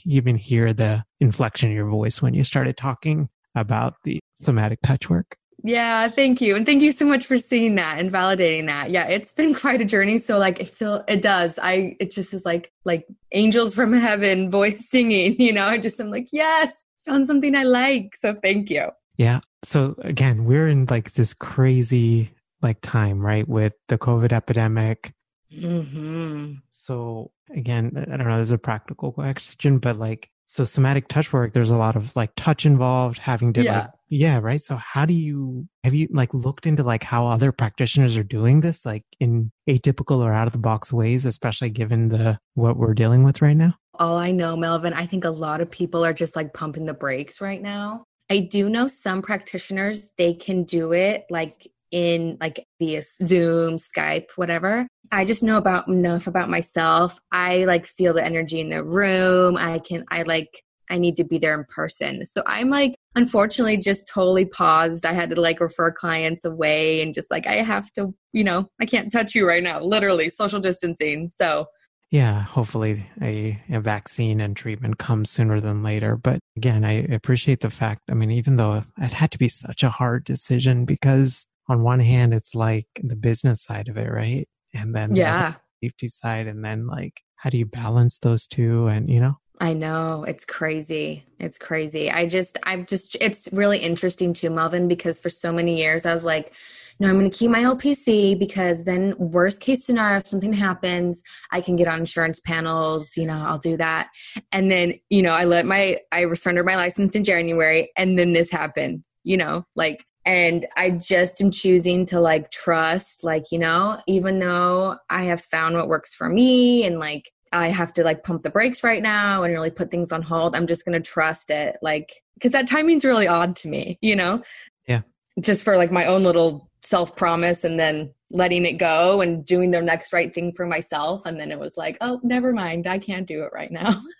even 0.05 0.35
hear 0.35 0.73
the 0.73 1.03
inflection 1.19 1.69
in 1.69 1.75
your 1.75 1.89
voice 1.89 2.21
when 2.21 2.33
you 2.33 2.43
started 2.43 2.77
talking 2.77 3.27
about 3.55 3.95
the 4.03 4.19
somatic 4.35 4.79
touch 4.83 5.09
work. 5.09 5.38
Yeah, 5.63 6.07
thank 6.09 6.41
you. 6.41 6.55
And 6.55 6.65
thank 6.65 6.81
you 6.81 6.91
so 6.91 7.05
much 7.05 7.25
for 7.25 7.37
seeing 7.37 7.75
that 7.75 7.99
and 7.99 8.11
validating 8.11 8.67
that. 8.67 8.89
Yeah, 8.91 9.07
it's 9.07 9.33
been 9.33 9.53
quite 9.63 9.81
a 9.81 9.85
journey. 9.85 10.17
So 10.17 10.37
like 10.37 10.61
I 10.61 10.65
feel 10.65 11.03
it 11.07 11.21
does. 11.21 11.59
I 11.61 11.95
it 11.99 12.11
just 12.11 12.33
is 12.33 12.45
like 12.45 12.71
like 12.85 13.07
angels 13.31 13.75
from 13.75 13.93
heaven 14.07 14.49
voice 14.49 14.89
singing, 14.89 15.39
you 15.39 15.53
know. 15.53 15.65
I 15.65 15.77
just 15.77 15.99
I'm 15.99 16.09
like, 16.09 16.27
yes, 16.31 16.73
found 17.05 17.27
something 17.27 17.55
I 17.55 17.63
like. 17.63 18.15
So 18.15 18.35
thank 18.41 18.69
you. 18.69 18.89
Yeah. 19.17 19.41
So 19.63 19.95
again, 20.03 20.45
we're 20.45 20.67
in 20.67 20.85
like 20.89 21.13
this 21.13 21.33
crazy 21.33 22.29
like 22.61 22.79
time, 22.81 23.19
right? 23.19 23.47
With 23.47 23.73
the 23.87 23.97
COVID 23.97 24.31
epidemic. 24.31 25.13
Mm-hmm. 25.53 26.53
So 26.69 27.31
again, 27.53 28.05
I 28.11 28.17
don't 28.17 28.27
know, 28.27 28.35
there's 28.35 28.51
a 28.51 28.57
practical 28.57 29.11
question, 29.11 29.79
but 29.79 29.97
like 29.97 30.29
so 30.47 30.63
somatic 30.63 31.07
touch 31.07 31.31
work 31.31 31.53
there's 31.53 31.69
a 31.69 31.77
lot 31.77 31.95
of 31.95 32.15
like 32.15 32.31
touch 32.35 32.65
involved 32.65 33.19
having 33.19 33.53
to 33.53 33.63
Yeah. 33.63 33.79
like 33.79 33.89
yeah 34.09 34.39
right 34.39 34.61
so 34.61 34.75
how 34.75 35.05
do 35.05 35.13
you 35.13 35.67
have 35.83 35.93
you 35.93 36.07
like 36.11 36.33
looked 36.33 36.65
into 36.65 36.83
like 36.83 37.03
how 37.03 37.27
other 37.27 37.51
practitioners 37.51 38.17
are 38.17 38.23
doing 38.23 38.61
this 38.61 38.85
like 38.85 39.03
in 39.19 39.51
atypical 39.69 40.17
or 40.23 40.33
out 40.33 40.47
of 40.47 40.53
the 40.53 40.59
box 40.59 40.91
ways 40.91 41.25
especially 41.25 41.69
given 41.69 42.09
the 42.09 42.37
what 42.55 42.77
we're 42.77 42.93
dealing 42.93 43.23
with 43.23 43.41
right 43.41 43.57
now 43.57 43.75
All 43.99 44.17
I 44.17 44.31
know, 44.31 44.55
Melvin, 44.55 44.93
I 44.93 45.05
think 45.05 45.25
a 45.25 45.29
lot 45.29 45.59
of 45.61 45.69
people 45.69 46.05
are 46.05 46.13
just 46.13 46.35
like 46.35 46.53
pumping 46.53 46.85
the 46.85 46.93
brakes 46.93 47.41
right 47.41 47.61
now. 47.61 48.05
I 48.29 48.39
do 48.39 48.69
know 48.69 48.87
some 48.87 49.21
practitioners, 49.21 50.11
they 50.17 50.33
can 50.33 50.63
do 50.63 50.93
it 50.93 51.25
like 51.29 51.67
in 51.91 52.37
like 52.39 52.65
via 52.79 53.03
Zoom, 53.23 53.77
Skype, 53.77 54.27
whatever. 54.35 54.87
I 55.11 55.25
just 55.25 55.43
know 55.43 55.57
about 55.57 55.87
enough 55.87 56.27
about 56.27 56.49
myself. 56.49 57.19
I 57.31 57.65
like 57.65 57.85
feel 57.87 58.13
the 58.13 58.23
energy 58.23 58.59
in 58.61 58.69
the 58.69 58.83
room. 58.83 59.57
I 59.57 59.79
can, 59.79 60.05
I 60.09 60.21
like, 60.23 60.63
I 60.89 60.97
need 60.97 61.17
to 61.17 61.23
be 61.23 61.37
there 61.37 61.57
in 61.59 61.65
person. 61.65 62.25
So 62.25 62.41
I'm 62.45 62.69
like, 62.69 62.95
unfortunately, 63.15 63.77
just 63.77 64.07
totally 64.07 64.45
paused. 64.45 65.05
I 65.05 65.13
had 65.13 65.29
to 65.31 65.41
like 65.41 65.59
refer 65.59 65.91
clients 65.91 66.45
away 66.45 67.01
and 67.01 67.13
just 67.13 67.31
like, 67.31 67.47
I 67.47 67.55
have 67.55 67.91
to, 67.93 68.13
you 68.33 68.43
know, 68.43 68.69
I 68.79 68.85
can't 68.85 69.11
touch 69.11 69.35
you 69.35 69.47
right 69.47 69.63
now, 69.63 69.79
literally 69.79 70.29
social 70.29 70.59
distancing. 70.59 71.31
So 71.33 71.67
yeah 72.11 72.41
hopefully 72.41 73.05
a, 73.21 73.61
a 73.69 73.79
vaccine 73.79 74.41
and 74.41 74.55
treatment 74.55 74.97
comes 74.97 75.29
sooner 75.29 75.61
than 75.61 75.83
later 75.83 76.15
but 76.15 76.39
again 76.57 76.83
i 76.83 77.03
appreciate 77.13 77.61
the 77.61 77.69
fact 77.69 78.01
i 78.09 78.13
mean 78.13 78.31
even 78.31 78.55
though 78.55 78.83
it 78.97 79.13
had 79.13 79.31
to 79.31 79.37
be 79.37 79.47
such 79.47 79.83
a 79.83 79.89
hard 79.89 80.23
decision 80.23 80.85
because 80.85 81.45
on 81.67 81.83
one 81.83 81.99
hand 81.99 82.33
it's 82.33 82.55
like 82.55 82.87
the 83.03 83.15
business 83.15 83.63
side 83.63 83.87
of 83.87 83.97
it 83.97 84.11
right 84.11 84.47
and 84.73 84.95
then 84.95 85.11
the 85.11 85.17
yeah. 85.17 85.53
safety 85.83 86.07
side 86.07 86.47
and 86.47 86.63
then 86.63 86.87
like 86.87 87.21
how 87.35 87.49
do 87.49 87.57
you 87.57 87.65
balance 87.65 88.19
those 88.19 88.47
two 88.47 88.87
and 88.87 89.09
you 89.09 89.19
know 89.19 89.35
I 89.59 89.73
know 89.73 90.23
it's 90.23 90.45
crazy. 90.45 91.25
It's 91.37 91.57
crazy. 91.57 92.09
I 92.09 92.27
just, 92.27 92.57
I've 92.63 92.87
just, 92.87 93.17
it's 93.19 93.49
really 93.51 93.79
interesting 93.79 94.33
too, 94.33 94.49
Melvin, 94.49 94.87
because 94.87 95.19
for 95.19 95.29
so 95.29 95.51
many 95.51 95.77
years 95.77 96.05
I 96.05 96.13
was 96.13 96.23
like, 96.23 96.53
no, 97.01 97.07
I'm 97.07 97.17
going 97.17 97.31
to 97.31 97.37
keep 97.37 97.49
my 97.49 97.61
LPC 97.61 98.37
because 98.37 98.83
then, 98.83 99.15
worst 99.17 99.61
case 99.61 99.85
scenario, 99.85 100.19
if 100.19 100.27
something 100.27 100.51
happens, 100.51 101.21
I 101.49 101.61
can 101.61 101.77
get 101.77 101.87
on 101.87 101.99
insurance 101.99 102.41
panels. 102.41 103.15
You 103.15 103.25
know, 103.25 103.45
I'll 103.47 103.57
do 103.57 103.77
that. 103.77 104.09
And 104.51 104.69
then, 104.69 104.95
you 105.09 105.21
know, 105.21 105.31
I 105.31 105.45
let 105.45 105.65
my, 105.65 105.99
I 106.11 106.31
surrendered 106.33 106.65
my 106.65 106.75
license 106.75 107.15
in 107.15 107.23
January, 107.23 107.89
and 107.95 108.19
then 108.19 108.33
this 108.33 108.51
happens. 108.51 109.15
You 109.23 109.37
know, 109.37 109.65
like, 109.77 110.05
and 110.25 110.67
I 110.75 110.89
just 110.91 111.39
am 111.41 111.51
choosing 111.51 112.05
to 112.07 112.19
like 112.19 112.51
trust, 112.51 113.23
like, 113.23 113.45
you 113.49 113.59
know, 113.59 114.01
even 114.05 114.39
though 114.39 114.97
I 115.09 115.23
have 115.23 115.41
found 115.41 115.75
what 115.75 115.87
works 115.87 116.13
for 116.13 116.27
me 116.27 116.83
and 116.83 116.99
like 116.99 117.31
I 117.51 117.69
have 117.69 117.93
to 117.95 118.03
like 118.03 118.23
pump 118.23 118.43
the 118.43 118.49
brakes 118.49 118.83
right 118.83 119.01
now 119.01 119.43
and 119.43 119.53
really 119.53 119.71
put 119.71 119.91
things 119.91 120.11
on 120.11 120.21
hold. 120.21 120.55
I'm 120.55 120.67
just 120.67 120.85
going 120.85 121.01
to 121.01 121.07
trust 121.07 121.51
it. 121.51 121.77
Like, 121.81 122.13
cause 122.41 122.51
that 122.51 122.67
timing's 122.67 123.05
really 123.05 123.27
odd 123.27 123.55
to 123.57 123.67
me, 123.67 123.97
you 124.01 124.15
know? 124.15 124.43
Yeah. 124.87 125.01
Just 125.39 125.63
for 125.63 125.77
like 125.77 125.91
my 125.91 126.05
own 126.05 126.23
little 126.23 126.69
self 126.81 127.15
promise 127.15 127.63
and 127.63 127.79
then 127.79 128.13
letting 128.31 128.65
it 128.65 128.73
go 128.73 129.21
and 129.21 129.45
doing 129.45 129.71
the 129.71 129.81
next 129.81 130.13
right 130.13 130.33
thing 130.33 130.53
for 130.53 130.65
myself. 130.65 131.25
And 131.25 131.39
then 131.39 131.51
it 131.51 131.59
was 131.59 131.77
like, 131.77 131.97
oh, 132.01 132.19
never 132.23 132.53
mind. 132.53 132.87
I 132.87 132.99
can't 132.99 133.27
do 133.27 133.43
it 133.43 133.51
right 133.53 133.71
now. 133.71 134.01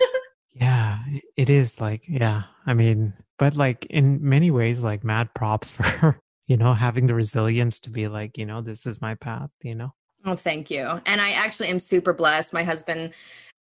Yeah, 0.59 0.99
it 1.37 1.49
is 1.49 1.79
like, 1.79 2.03
yeah. 2.07 2.43
I 2.65 2.73
mean, 2.73 3.13
but 3.37 3.55
like 3.55 3.85
in 3.85 4.19
many 4.21 4.51
ways, 4.51 4.83
like 4.83 5.03
mad 5.03 5.33
props 5.33 5.69
for, 5.71 6.19
you 6.47 6.57
know, 6.57 6.73
having 6.73 7.07
the 7.07 7.13
resilience 7.13 7.79
to 7.81 7.89
be 7.89 8.07
like, 8.07 8.37
you 8.37 8.45
know, 8.45 8.61
this 8.61 8.85
is 8.85 9.01
my 9.01 9.15
path, 9.15 9.49
you 9.63 9.75
know? 9.75 9.93
Oh, 10.25 10.36
thank 10.36 10.69
you. 10.71 11.01
And 11.05 11.21
I 11.21 11.32
actually 11.32 11.69
am 11.69 11.79
super 11.79 12.13
blessed. 12.13 12.53
My 12.53 12.63
husband 12.63 13.13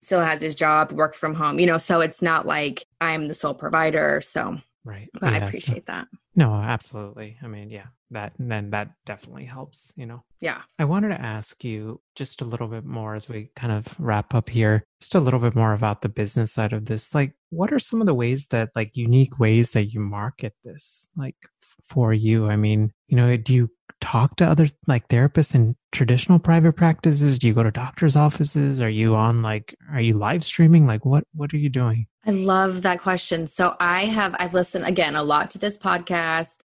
still 0.02 0.22
has 0.22 0.42
his 0.42 0.56
job, 0.56 0.92
work 0.92 1.16
from 1.16 1.34
home, 1.34 1.60
you 1.60 1.66
know, 1.66 1.78
so 1.78 2.02
it's 2.02 2.22
not 2.22 2.46
like 2.46 2.86
I'm 3.02 3.28
the 3.28 3.34
sole 3.34 3.54
provider. 3.54 4.22
So 4.22 4.58
Right. 4.86 5.10
I 5.22 5.32
Yeah, 5.32 5.40
so- 5.40 5.46
appreciate 5.48 5.86
that. 5.86 6.08
No, 6.36 6.54
absolutely. 6.54 7.38
I 7.44 7.48
mean, 7.48 7.70
yeah, 7.70 7.88
that, 8.12 8.34
then 8.40 8.72
that 8.72 8.90
definitely 9.06 9.46
helps, 9.46 9.94
you 9.96 10.06
know? 10.06 10.24
Yeah. 10.42 10.62
I 10.80 10.86
wanted 10.86 11.10
to 11.10 11.22
ask 11.22 11.64
you 11.64 12.02
just 12.16 12.42
a 12.42 12.46
little 12.46 12.68
bit 12.68 12.86
more 12.86 13.16
as 13.16 13.30
we 13.30 13.52
kind 13.56 13.72
of 13.72 13.88
wrap 14.00 14.34
up 14.34 14.50
here, 14.50 14.84
just 15.00 15.16
a 15.16 15.20
little 15.20 15.40
bit 15.40 15.56
more 15.56 15.74
about 15.74 16.02
the 16.02 16.10
business 16.10 16.52
side 16.52 16.74
of 16.74 16.86
this. 16.86 17.14
Like, 17.14 17.34
what 17.50 17.72
are 17.72 17.80
some 17.80 18.02
of 18.02 18.08
the 18.08 18.14
ways 18.14 18.48
that, 18.48 18.70
like, 18.76 18.96
unique 18.96 19.40
ways 19.40 19.72
that 19.72 19.94
you 19.94 20.00
market 20.00 20.54
this, 20.64 21.08
like, 21.16 21.36
f- 21.62 21.76
for 21.88 22.14
you? 22.14 22.50
I 22.50 22.56
mean, 22.56 22.92
you 23.08 23.18
know, 23.18 23.38
do 23.38 23.54
you 23.54 23.70
talk 24.02 24.36
to 24.38 24.46
other, 24.46 24.68
like, 24.88 25.08
therapists 25.10 25.54
in 25.54 25.76
traditional 25.92 26.40
private 26.40 26.74
practices? 26.74 27.38
Do 27.38 27.48
you 27.48 27.54
go 27.54 27.64
to 27.64 27.72
doctor's 27.72 28.16
offices? 28.16 28.82
Are 28.82 28.90
you 28.90 29.16
on, 29.16 29.42
like, 29.44 29.76
are 29.92 30.02
you 30.02 30.14
live 30.14 30.44
streaming? 30.44 30.88
Like, 30.88 31.06
what, 31.06 31.26
what 31.34 31.54
are 31.54 31.58
you 31.58 31.70
doing? 31.70 32.08
I 32.26 32.32
love 32.32 32.84
that 32.84 33.02
question. 33.02 33.48
So 33.48 33.76
I 33.82 34.06
have 34.06 34.34
I've 34.40 34.54
listened 34.54 34.86
again 34.86 35.16
a 35.18 35.24
lot 35.24 35.50
to 35.52 35.58
this 35.58 35.78
podcast. 35.78 36.23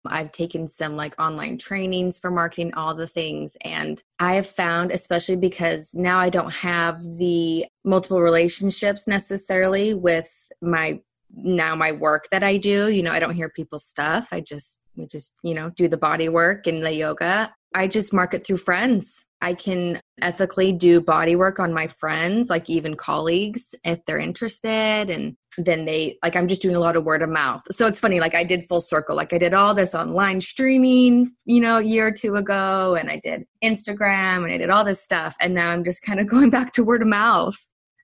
I've 0.06 0.32
taken 0.32 0.68
some 0.68 0.96
like 0.96 1.14
online 1.18 1.58
trainings 1.58 2.18
for 2.18 2.30
marketing, 2.30 2.74
all 2.74 2.94
the 2.94 3.06
things. 3.06 3.56
And 3.62 4.02
I 4.18 4.34
have 4.34 4.46
found, 4.46 4.92
especially 4.92 5.36
because 5.36 5.90
now 5.94 6.18
I 6.18 6.30
don't 6.30 6.52
have 6.52 7.02
the 7.02 7.66
multiple 7.84 8.20
relationships 8.20 9.06
necessarily 9.06 9.94
with 9.94 10.28
my 10.62 11.00
now 11.32 11.76
my 11.76 11.92
work 11.92 12.26
that 12.30 12.42
I 12.42 12.56
do. 12.56 12.88
You 12.88 13.02
know, 13.02 13.12
I 13.12 13.20
don't 13.20 13.34
hear 13.34 13.48
people's 13.48 13.86
stuff. 13.86 14.28
I 14.32 14.40
just 14.40 14.80
we 14.96 15.06
just, 15.06 15.32
you 15.42 15.54
know, 15.54 15.70
do 15.70 15.88
the 15.88 15.96
body 15.96 16.28
work 16.28 16.66
and 16.66 16.82
the 16.82 16.92
yoga. 16.92 17.54
I 17.74 17.86
just 17.86 18.12
market 18.12 18.46
through 18.46 18.58
friends. 18.58 19.24
I 19.40 19.54
can 19.54 20.00
ethically 20.20 20.72
do 20.72 21.00
body 21.00 21.34
work 21.34 21.58
on 21.58 21.72
my 21.72 21.86
friends, 21.86 22.50
like 22.50 22.68
even 22.68 22.94
colleagues, 22.94 23.74
if 23.84 24.04
they're 24.04 24.18
interested. 24.18 25.08
And 25.08 25.36
then 25.58 25.84
they, 25.84 26.18
like, 26.22 26.36
I'm 26.36 26.48
just 26.48 26.62
doing 26.62 26.76
a 26.76 26.80
lot 26.80 26.96
of 26.96 27.04
word 27.04 27.22
of 27.22 27.28
mouth. 27.28 27.62
So 27.70 27.86
it's 27.86 28.00
funny, 28.00 28.20
like, 28.20 28.34
I 28.34 28.44
did 28.44 28.64
full 28.64 28.80
circle. 28.80 29.16
Like, 29.16 29.32
I 29.32 29.38
did 29.38 29.54
all 29.54 29.74
this 29.74 29.94
online 29.94 30.40
streaming, 30.40 31.30
you 31.44 31.60
know, 31.60 31.78
a 31.78 31.82
year 31.82 32.08
or 32.08 32.12
two 32.12 32.36
ago, 32.36 32.94
and 32.94 33.10
I 33.10 33.20
did 33.22 33.44
Instagram 33.62 34.44
and 34.44 34.52
I 34.52 34.58
did 34.58 34.70
all 34.70 34.84
this 34.84 35.02
stuff. 35.02 35.34
And 35.40 35.54
now 35.54 35.70
I'm 35.70 35.84
just 35.84 36.02
kind 36.06 36.20
of 36.20 36.26
going 36.26 36.50
back 36.50 36.72
to 36.74 36.84
word 36.84 37.02
of 37.02 37.08
mouth. 37.08 37.56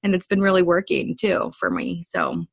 And 0.03 0.15
it's 0.15 0.27
been 0.27 0.43
really 0.43 0.63
working 0.63 1.17
too 1.19 1.53
for 1.59 1.71
me. 1.71 2.03
So, 2.05 2.45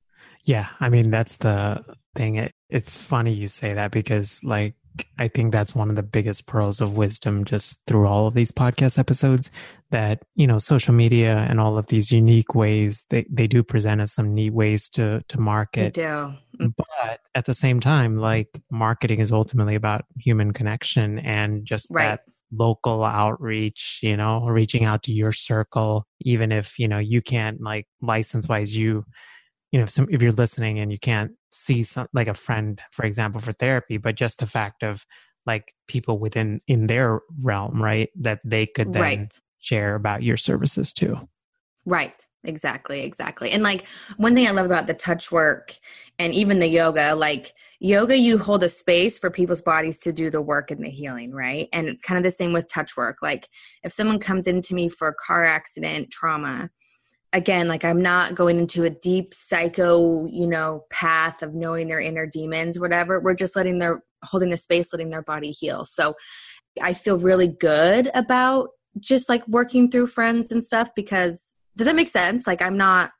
Yeah, 0.46 0.68
I 0.80 0.90
mean 0.90 1.10
that's 1.10 1.38
the 1.38 1.84
thing. 2.16 2.36
It, 2.36 2.54
it's 2.70 3.00
funny 3.00 3.32
you 3.32 3.48
say 3.48 3.74
that 3.74 3.92
because 3.92 4.44
like 4.44 4.76
I 5.18 5.28
think 5.28 5.52
that's 5.52 5.76
one 5.76 5.90
of 5.90 5.96
the 5.96 6.04
biggest 6.04 6.46
pearls 6.48 6.82
of 6.82 6.98
wisdom 6.98 7.46
just 7.46 7.80
through 7.88 8.08
all 8.08 8.28
of 8.28 8.34
these 8.34 8.52
podcast 8.52 8.98
episodes 9.00 9.50
that 9.92 10.24
you 10.36 10.48
know 10.48 10.58
social 10.60 10.94
media 10.94 11.38
and 11.50 11.60
all 11.60 11.78
of 11.78 11.88
these 11.88 12.12
unique 12.12 12.56
ways 12.56 13.06
they 13.10 13.26
they 13.30 13.48
do 13.48 13.62
present 13.64 14.02
us 14.02 14.14
some 14.14 14.34
neat 14.34 14.54
ways 14.54 14.90
to 14.90 15.24
to 15.28 15.40
market. 15.40 15.94
do. 15.94 16.34
Mm. 16.60 16.74
But 16.78 17.20
at 17.36 17.46
the 17.46 17.54
same 17.54 17.80
time, 17.80 18.18
like 18.18 18.50
marketing 18.72 19.20
is 19.20 19.32
ultimately 19.32 19.76
about 19.76 20.06
human 20.20 20.52
connection 20.54 21.20
and 21.20 21.66
just 21.66 21.88
Right. 21.92 22.06
that 22.06 22.22
local 22.56 23.04
outreach, 23.04 24.00
you 24.04 24.16
know, 24.16 24.46
reaching 24.46 24.86
out 24.86 25.02
to 25.04 25.12
your 25.12 25.32
circle, 25.32 26.06
even 26.22 26.52
if, 26.52 26.78
you 26.78 26.88
know, 26.88 27.00
you 27.00 27.20
can't 27.22 27.60
like 27.62 27.88
license 28.02 28.48
wise, 28.48 28.76
you, 28.76 29.06
you 29.74 29.80
know, 29.80 29.84
if, 29.86 29.90
some, 29.90 30.08
if 30.12 30.22
you're 30.22 30.32
listening 30.32 30.78
and 30.78 30.92
you 30.92 31.00
can't 31.00 31.32
see 31.52 31.82
some, 31.82 32.08
like 32.14 32.28
a 32.28 32.36
friend, 32.36 32.80
for 32.92 33.06
example, 33.06 33.42
for 33.42 33.54
therapy, 33.54 33.98
but 33.98 34.14
just 34.14 34.38
the 34.38 34.46
fact 34.46 34.84
of 34.84 35.04
like 35.48 35.74
people 35.88 36.20
within, 36.20 36.62
in 36.68 36.86
their 36.86 37.22
realm, 37.42 37.82
right. 37.82 38.10
That 38.16 38.40
they 38.46 38.68
could 38.68 38.94
then 38.94 39.02
Right. 39.02 39.40
share 39.58 39.96
about 39.96 40.22
your 40.22 40.38
services 40.38 40.94
too. 40.94 41.18
Right. 41.86 42.26
Exactly. 42.44 43.02
Exactly. 43.02 43.50
And 43.50 43.64
like 43.64 43.88
one 44.18 44.36
thing 44.36 44.48
I 44.48 44.52
love 44.52 44.68
about 44.68 44.86
the 44.86 44.94
touch 44.94 45.32
work 45.32 45.74
and 46.20 46.34
even 46.36 46.60
the 46.60 46.68
yoga, 46.68 47.16
like 47.16 47.54
yoga, 47.80 48.16
you 48.16 48.38
hold 48.38 48.64
a 48.64 48.70
space 48.70 49.18
for 49.18 49.32
people's 49.32 49.62
bodies 49.64 49.98
to 50.02 50.14
do 50.14 50.30
the 50.30 50.42
work 50.42 50.70
and 50.70 50.86
the 50.86 50.90
healing, 50.90 51.32
right? 51.32 51.68
And 51.74 51.88
it's 51.88 52.02
kind 52.02 52.18
of 52.18 52.24
the 52.24 52.32
same 52.32 52.54
with 52.54 52.68
touch 52.68 52.96
work. 52.96 53.24
Like 53.24 53.50
if 53.82 53.92
someone 53.92 54.20
comes 54.20 54.46
into 54.46 54.76
me 54.76 54.88
for 54.88 55.08
a 55.08 55.16
car 55.16 55.46
accident 55.46 56.12
trauma, 56.12 56.70
again, 57.34 57.67
like 57.67 57.84
I'm 57.84 58.02
not 58.02 58.36
going 58.36 58.60
into 58.60 58.84
a 58.84 58.89
deep 58.89 59.34
psycho, 59.34 60.26
you 60.28 60.48
know, 60.48 60.86
path 60.89 61.41
of 61.41 61.54
knowing 61.54 61.88
their 61.88 62.00
inner 62.00 62.26
demons, 62.26 62.80
whatever. 62.80 63.19
We're 63.19 63.34
just 63.34 63.56
letting 63.56 63.80
their 63.80 64.04
holding 64.24 64.50
the 64.50 64.58
space, 64.58 64.93
letting 64.93 65.10
their 65.10 65.22
body 65.22 65.52
heal. 65.52 65.86
So 65.86 66.13
I 66.82 66.93
feel 66.93 67.17
really 67.17 67.48
good 67.48 68.10
about 68.13 68.69
just 69.00 69.28
like 69.28 69.46
working 69.48 69.89
through 69.91 70.08
friends 70.08 70.52
and 70.52 70.63
stuff 70.63 70.89
because 70.96 71.41
does 71.76 71.86
that 71.86 71.96
make 71.96 72.10
sense? 72.10 72.46
Like 72.48 72.62
I'm 72.62 72.78
not 72.78 73.12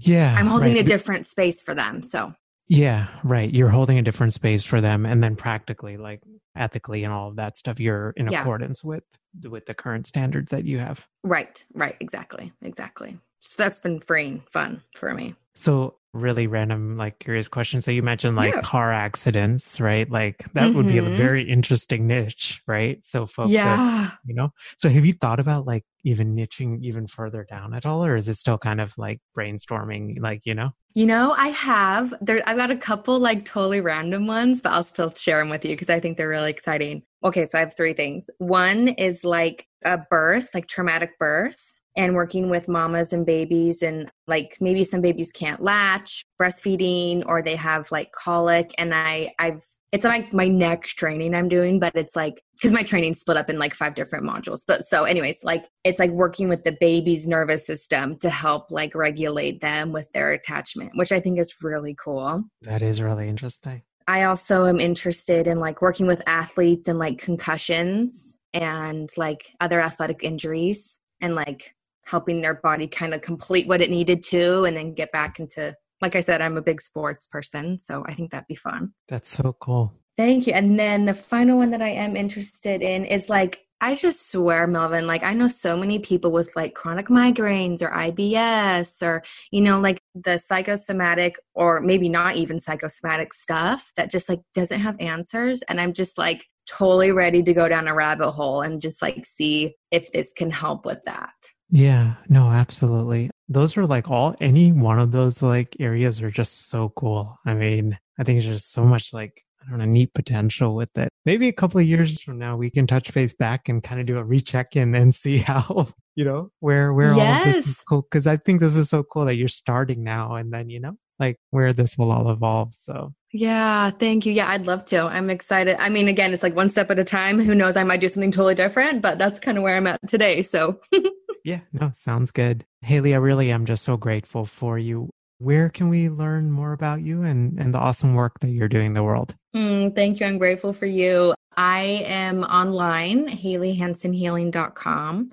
Yeah. 0.00 0.34
I'm 0.38 0.46
holding 0.46 0.74
right. 0.74 0.84
a 0.84 0.88
different 0.88 1.26
space 1.26 1.62
for 1.62 1.74
them. 1.74 2.02
So 2.02 2.34
Yeah, 2.68 3.06
right. 3.24 3.52
You're 3.52 3.68
holding 3.68 3.98
a 3.98 4.02
different 4.02 4.32
space 4.34 4.64
for 4.64 4.80
them, 4.80 5.06
and 5.06 5.22
then 5.22 5.34
practically, 5.36 5.96
like 5.96 6.20
ethically, 6.56 7.04
and 7.04 7.12
all 7.12 7.28
of 7.28 7.36
that 7.36 7.56
stuff, 7.56 7.80
you're 7.80 8.12
in 8.16 8.28
Yeah. 8.30 8.40
accordance 8.42 8.82
with 8.84 9.04
with 9.44 9.66
the 9.66 9.74
current 9.74 10.06
standards 10.06 10.50
that 10.50 10.64
you 10.64 10.78
have. 10.80 11.06
Right, 11.22 11.64
right, 11.74 11.96
exactly, 12.00 12.52
exactly. 12.62 13.18
So 13.40 13.62
that's 13.62 13.78
been 13.78 14.00
freeing 14.00 14.42
fun 14.50 14.82
for 14.92 15.12
me. 15.14 15.34
So, 15.54 15.96
really 16.12 16.46
random, 16.48 16.96
like 16.96 17.18
curious 17.20 17.46
question. 17.48 17.80
So, 17.82 17.90
you 17.90 18.02
mentioned 18.02 18.36
like 18.36 18.54
Yeah. 18.54 18.60
car 18.62 18.92
accidents, 18.92 19.80
right? 19.80 20.08
Like 20.10 20.44
that 20.54 20.74
would 20.74 20.86
be 20.86 20.98
a 20.98 21.02
Mhm. 21.02 21.14
very 21.16 21.42
interesting 21.48 22.06
niche, 22.06 22.62
right? 22.66 23.04
So, 23.04 23.26
folks, 23.26 23.50
that, 23.52 23.82
yeah. 23.84 24.10
you 24.24 24.34
know. 24.34 24.50
So, 24.76 24.88
have 24.88 25.04
you 25.06 25.12
thought 25.14 25.40
about 25.40 25.66
like 25.66 25.84
even 26.04 26.34
niching 26.34 26.82
even 26.82 27.06
further 27.06 27.44
down 27.48 27.74
at 27.74 27.86
all, 27.86 28.04
or 28.04 28.14
is 28.14 28.28
it 28.28 28.34
still 28.36 28.58
kind 28.58 28.80
of 28.80 28.96
like 28.98 29.20
brainstorming, 29.36 30.20
like 30.20 30.42
you 30.46 30.54
know? 30.54 30.70
You 30.94 31.06
know, 31.06 31.32
I 31.36 31.48
have 31.48 32.12
there. 32.20 32.42
I've 32.48 32.56
got 32.56 32.70
a 32.72 32.76
couple 32.76 33.18
like 33.20 33.44
totally 33.44 33.80
random 33.80 34.26
ones, 34.26 34.60
but 34.60 34.72
I'll 34.72 34.82
still 34.82 35.12
share 35.14 35.38
them 35.38 35.48
with 35.48 35.64
you 35.64 35.72
because 35.76 35.90
I 35.90 36.00
think 36.00 36.16
they're 36.16 36.28
really 36.28 36.50
exciting. 36.50 37.02
Okay, 37.22 37.44
so 37.44 37.58
I 37.58 37.60
have 37.60 37.76
three 37.76 37.92
things. 37.92 38.28
One 38.38 38.88
is 38.88 39.22
like 39.24 39.66
a 39.84 39.98
birth, 39.98 40.50
like 40.54 40.66
traumatic 40.66 41.18
birth, 41.18 41.74
and 41.96 42.14
working 42.14 42.50
with 42.50 42.68
mamas 42.68 43.12
and 43.12 43.26
babies, 43.26 43.82
and 43.82 44.10
like 44.26 44.56
maybe 44.60 44.84
some 44.84 45.00
babies 45.00 45.30
can't 45.32 45.62
latch, 45.62 46.24
breastfeeding, 46.40 47.24
or 47.26 47.42
they 47.42 47.56
have 47.56 47.90
like 47.90 48.12
colic, 48.12 48.72
and 48.78 48.94
I 48.94 49.34
I've 49.38 49.64
it's 49.92 50.04
like 50.04 50.32
my 50.32 50.46
next 50.46 50.94
training 50.94 51.34
I'm 51.34 51.48
doing, 51.48 51.80
but 51.80 51.96
it's 51.96 52.14
like 52.14 52.42
because 52.54 52.72
my 52.72 52.82
training 52.82 53.14
split 53.14 53.36
up 53.36 53.50
in 53.50 53.58
like 53.58 53.74
five 53.74 53.94
different 53.94 54.24
modules. 54.24 54.60
But 54.66 54.84
so, 54.84 55.04
anyways, 55.04 55.42
like 55.42 55.64
it's 55.82 55.98
like 55.98 56.10
working 56.10 56.48
with 56.48 56.62
the 56.62 56.76
baby's 56.80 57.26
nervous 57.26 57.66
system 57.66 58.16
to 58.18 58.30
help 58.30 58.70
like 58.70 58.94
regulate 58.94 59.60
them 59.60 59.92
with 59.92 60.10
their 60.12 60.30
attachment, 60.30 60.92
which 60.94 61.10
I 61.10 61.18
think 61.18 61.40
is 61.40 61.54
really 61.62 61.96
cool. 62.02 62.44
That 62.62 62.82
is 62.82 63.02
really 63.02 63.28
interesting. 63.28 63.82
I 64.06 64.24
also 64.24 64.66
am 64.66 64.80
interested 64.80 65.46
in 65.46 65.58
like 65.58 65.82
working 65.82 66.06
with 66.06 66.22
athletes 66.26 66.88
and 66.88 66.98
like 66.98 67.18
concussions 67.18 68.38
and 68.52 69.10
like 69.16 69.42
other 69.60 69.80
athletic 69.80 70.20
injuries 70.22 70.98
and 71.20 71.34
like 71.34 71.74
helping 72.04 72.40
their 72.40 72.54
body 72.54 72.86
kind 72.86 73.14
of 73.14 73.22
complete 73.22 73.68
what 73.68 73.80
it 73.80 73.90
needed 73.90 74.22
to 74.24 74.64
and 74.64 74.76
then 74.76 74.94
get 74.94 75.12
back 75.12 75.38
into 75.38 75.74
like 76.00 76.16
I 76.16 76.20
said, 76.20 76.40
I'm 76.40 76.56
a 76.56 76.62
big 76.62 76.80
sports 76.80 77.26
person, 77.26 77.78
so 77.78 78.04
I 78.06 78.14
think 78.14 78.30
that'd 78.30 78.46
be 78.46 78.54
fun. 78.54 78.94
That's 79.08 79.28
so 79.28 79.54
cool. 79.60 79.92
Thank 80.16 80.46
you. 80.46 80.52
And 80.52 80.78
then 80.78 81.04
the 81.04 81.14
final 81.14 81.58
one 81.58 81.70
that 81.70 81.82
I 81.82 81.90
am 81.90 82.16
interested 82.16 82.82
in 82.82 83.04
is 83.04 83.28
like, 83.28 83.60
I 83.82 83.94
just 83.94 84.30
swear, 84.30 84.66
Melvin, 84.66 85.06
like 85.06 85.22
I 85.22 85.32
know 85.32 85.48
so 85.48 85.74
many 85.74 85.98
people 85.98 86.30
with 86.30 86.54
like 86.54 86.74
chronic 86.74 87.08
migraines 87.08 87.80
or 87.80 87.90
IBS 87.90 89.02
or, 89.02 89.22
you 89.50 89.62
know, 89.62 89.80
like 89.80 89.98
the 90.14 90.36
psychosomatic 90.36 91.36
or 91.54 91.80
maybe 91.80 92.10
not 92.10 92.36
even 92.36 92.60
psychosomatic 92.60 93.32
stuff 93.32 93.90
that 93.96 94.10
just 94.10 94.28
like 94.28 94.40
doesn't 94.54 94.80
have 94.80 94.96
answers. 95.00 95.62
And 95.62 95.80
I'm 95.80 95.94
just 95.94 96.18
like 96.18 96.44
totally 96.68 97.10
ready 97.10 97.42
to 97.42 97.54
go 97.54 97.68
down 97.68 97.88
a 97.88 97.94
rabbit 97.94 98.32
hole 98.32 98.60
and 98.60 98.82
just 98.82 99.00
like 99.00 99.24
see 99.24 99.74
if 99.90 100.12
this 100.12 100.34
can 100.34 100.50
help 100.50 100.84
with 100.84 101.02
that. 101.04 101.32
Yeah, 101.70 102.14
no, 102.28 102.50
absolutely. 102.50 103.30
Those 103.48 103.76
are 103.76 103.86
like 103.86 104.08
all 104.10 104.34
any 104.40 104.72
one 104.72 104.98
of 104.98 105.12
those 105.12 105.42
like 105.42 105.76
areas 105.78 106.20
are 106.20 106.30
just 106.30 106.68
so 106.68 106.92
cool. 106.96 107.38
I 107.46 107.54
mean, 107.54 107.98
I 108.18 108.24
think 108.24 108.42
there's 108.42 108.54
just 108.54 108.72
so 108.72 108.84
much 108.84 109.12
like 109.12 109.44
I 109.64 109.70
don't 109.70 109.78
know, 109.78 109.84
neat 109.84 110.12
potential 110.14 110.74
with 110.74 110.96
it. 110.96 111.08
Maybe 111.26 111.48
a 111.48 111.52
couple 111.52 111.80
of 111.80 111.86
years 111.86 112.20
from 112.20 112.38
now 112.38 112.56
we 112.56 112.70
can 112.70 112.86
touch 112.86 113.12
base 113.12 113.34
back 113.34 113.68
and 113.68 113.82
kind 113.82 114.00
of 114.00 114.06
do 114.06 114.18
a 114.18 114.24
recheck 114.24 114.74
in 114.74 114.94
and 114.94 115.14
see 115.14 115.38
how, 115.38 115.88
you 116.16 116.24
know, 116.24 116.50
where 116.60 116.92
where 116.92 117.12
all 117.12 117.20
of 117.20 117.44
this 117.44 117.66
is 117.66 117.76
cool. 117.88 118.02
Cause 118.02 118.26
I 118.26 118.36
think 118.36 118.60
this 118.60 118.76
is 118.76 118.88
so 118.88 119.02
cool 119.02 119.26
that 119.26 119.34
you're 119.34 119.48
starting 119.48 120.02
now 120.02 120.34
and 120.34 120.52
then, 120.52 120.70
you 120.70 120.80
know, 120.80 120.96
like 121.20 121.36
where 121.50 121.72
this 121.72 121.96
will 121.96 122.10
all 122.10 122.28
evolve. 122.30 122.74
So 122.74 123.12
Yeah, 123.32 123.90
thank 123.90 124.26
you. 124.26 124.32
Yeah, 124.32 124.48
I'd 124.48 124.66
love 124.66 124.84
to. 124.86 125.02
I'm 125.02 125.30
excited. 125.30 125.76
I 125.78 125.88
mean, 125.90 126.08
again, 126.08 126.32
it's 126.32 126.42
like 126.42 126.56
one 126.56 126.70
step 126.70 126.90
at 126.90 126.98
a 126.98 127.04
time. 127.04 127.38
Who 127.38 127.54
knows? 127.54 127.76
I 127.76 127.84
might 127.84 128.00
do 128.00 128.08
something 128.08 128.32
totally 128.32 128.56
different, 128.56 129.02
but 129.02 129.18
that's 129.18 129.38
kind 129.38 129.56
of 129.58 129.62
where 129.62 129.76
I'm 129.76 129.86
at 129.86 130.00
today. 130.08 130.42
So, 130.42 130.80
yeah, 131.44 131.60
no, 131.72 131.90
sounds 131.92 132.32
good. 132.32 132.64
Haley, 132.80 133.14
I 133.14 133.18
really 133.18 133.52
am 133.52 133.66
just 133.66 133.84
so 133.84 133.96
grateful 133.96 134.46
for 134.46 134.78
you. 134.78 135.10
Where 135.38 135.68
can 135.68 135.88
we 135.88 136.10
learn 136.10 136.50
more 136.50 136.72
about 136.72 137.02
you 137.02 137.22
and, 137.22 137.58
and 137.58 137.72
the 137.72 137.78
awesome 137.78 138.14
work 138.14 138.40
that 138.40 138.50
you're 138.50 138.68
doing 138.68 138.86
in 138.86 138.94
the 138.94 139.02
world? 139.02 139.34
Mm, 139.54 139.94
thank 139.94 140.20
you. 140.20 140.26
I'm 140.26 140.38
grateful 140.38 140.72
for 140.72 140.86
you. 140.86 141.34
I 141.56 142.04
am 142.06 142.44
online, 142.44 143.28
HaleyHansonHealing.com. 143.28 145.30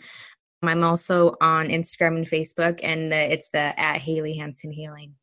I'm 0.63 0.83
also 0.83 1.35
on 1.39 1.67
Instagram 1.67 2.17
and 2.17 2.27
Facebook, 2.27 2.79
and 2.83 3.11
the, 3.11 3.33
it's 3.33 3.49
the 3.49 3.79
at 3.79 4.01
Haley 4.01 4.37
Hanson 4.37 4.71
Healing. 4.71 5.13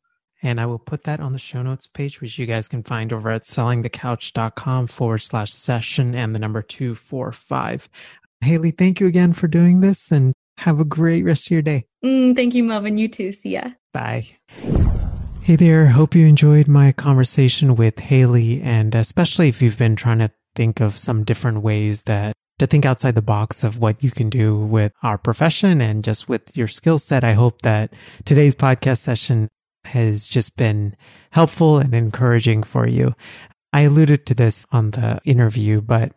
And 0.45 0.61
I 0.61 0.67
will 0.67 0.77
put 0.77 1.05
that 1.05 1.19
on 1.19 1.33
the 1.33 1.39
show 1.39 1.63
notes 1.63 1.87
page, 1.87 2.21
which 2.21 2.37
you 2.37 2.45
guys 2.45 2.67
can 2.67 2.83
find 2.83 3.11
over 3.11 3.31
at 3.31 3.45
sellingthecouch.com 3.45 4.85
forward 4.85 5.17
slash 5.17 5.51
session 5.51 6.13
and 6.13 6.35
the 6.35 6.39
number 6.39 6.61
245. 6.61 7.89
Haley, 8.41 8.69
thank 8.69 8.99
you 8.99 9.07
again 9.07 9.33
for 9.33 9.47
doing 9.47 9.81
this 9.81 10.11
and 10.11 10.33
have 10.59 10.79
a 10.79 10.85
great 10.85 11.23
rest 11.23 11.47
of 11.47 11.51
your 11.51 11.63
day. 11.63 11.87
Mm, 12.03 12.35
thank 12.35 12.53
you, 12.53 12.63
Melvin. 12.63 12.99
You 12.99 13.07
too. 13.07 13.33
See 13.33 13.53
ya. 13.53 13.71
Bye. 13.91 14.27
Hey 15.41 15.55
there. 15.55 15.87
Hope 15.87 16.13
you 16.13 16.27
enjoyed 16.27 16.67
my 16.67 16.91
conversation 16.91 17.75
with 17.75 17.97
Haley, 17.97 18.61
and 18.61 18.93
especially 18.93 19.49
if 19.49 19.63
you've 19.63 19.79
been 19.79 19.95
trying 19.95 20.19
to 20.19 20.29
think 20.53 20.79
of 20.79 20.95
some 20.95 21.23
different 21.23 21.63
ways 21.63 22.03
that 22.03 22.35
to 22.59 22.67
think 22.67 22.85
outside 22.85 23.15
the 23.15 23.21
box 23.21 23.63
of 23.63 23.79
what 23.79 24.01
you 24.03 24.11
can 24.11 24.29
do 24.29 24.55
with 24.55 24.91
our 25.01 25.17
profession 25.17 25.81
and 25.81 26.03
just 26.03 26.29
with 26.29 26.55
your 26.55 26.67
skill 26.67 26.99
set. 26.99 27.23
I 27.23 27.33
hope 27.33 27.63
that 27.63 27.93
today's 28.25 28.55
podcast 28.55 28.99
session 28.99 29.49
has 29.95 30.27
just 30.27 30.55
been 30.55 30.95
helpful 31.31 31.79
and 31.79 31.95
encouraging 31.95 32.63
for 32.63 32.87
you. 32.87 33.15
I 33.73 33.81
alluded 33.81 34.25
to 34.27 34.35
this 34.35 34.65
on 34.71 34.91
the 34.91 35.19
interview, 35.25 35.81
but 35.81 36.13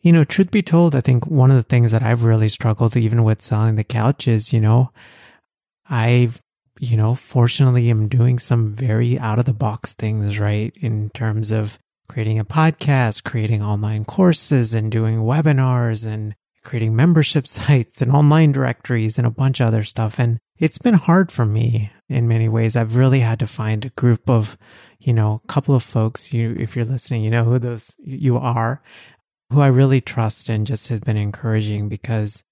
you 0.00 0.12
know, 0.12 0.22
truth 0.22 0.50
be 0.50 0.62
told, 0.62 0.94
I 0.94 1.00
think 1.00 1.26
one 1.26 1.50
of 1.50 1.56
the 1.56 1.62
things 1.62 1.90
that 1.92 2.02
I've 2.02 2.24
really 2.24 2.50
struggled 2.50 2.94
even 2.96 3.24
with 3.24 3.40
selling 3.40 3.76
the 3.76 3.84
couch 3.84 4.28
is, 4.28 4.52
you 4.52 4.60
know, 4.60 4.92
I've, 5.88 6.40
you 6.78 6.96
know, 6.96 7.14
fortunately 7.14 7.88
am 7.88 8.08
doing 8.08 8.38
some 8.38 8.74
very 8.74 9.18
out 9.18 9.38
of 9.38 9.46
the 9.46 9.54
box 9.54 9.94
things, 9.94 10.38
right? 10.38 10.74
In 10.76 11.08
terms 11.14 11.52
of 11.52 11.78
creating 12.06 12.38
a 12.38 12.44
podcast, 12.44 13.24
creating 13.24 13.62
online 13.62 14.04
courses 14.04 14.74
and 14.74 14.92
doing 14.92 15.20
webinars 15.20 16.04
and 16.04 16.34
creating 16.64 16.96
membership 16.96 17.46
sites 17.58 18.02
and 18.02 18.10
online 18.10 18.52
directories 18.52 19.18
and 19.18 19.26
a 19.26 19.30
bunch 19.30 19.60
of 19.60 19.68
other 19.68 19.84
stuff. 19.84 20.18
And 20.18 20.38
it's 20.58 20.78
been 20.78 20.94
hard 20.94 21.30
for 21.30 21.44
me 21.44 21.90
in 22.08 22.28
many 22.28 22.48
ways. 22.48 22.76
I've 22.76 22.96
really 22.96 23.20
had 23.20 23.38
to 23.40 23.46
find 23.46 23.84
a 23.84 23.90
group 23.90 24.28
of, 24.28 24.56
you 24.98 25.12
know, 25.12 25.40
a 25.44 25.46
couple 25.46 25.74
of 25.74 25.82
folks, 25.82 26.32
you, 26.32 26.56
if 26.58 26.76
you're 26.76 26.84
listening, 26.84 27.22
you 27.22 27.30
know 27.30 27.44
who 27.44 27.58
those 27.58 27.94
you 27.98 28.36
are, 28.36 28.82
who 29.50 29.60
I 29.60 29.66
really 29.68 30.00
trust 30.00 30.48
and 30.48 30.66
just 30.66 30.88
has 30.88 31.00
been 31.00 31.16
encouraging 31.16 31.88
because 31.88 32.42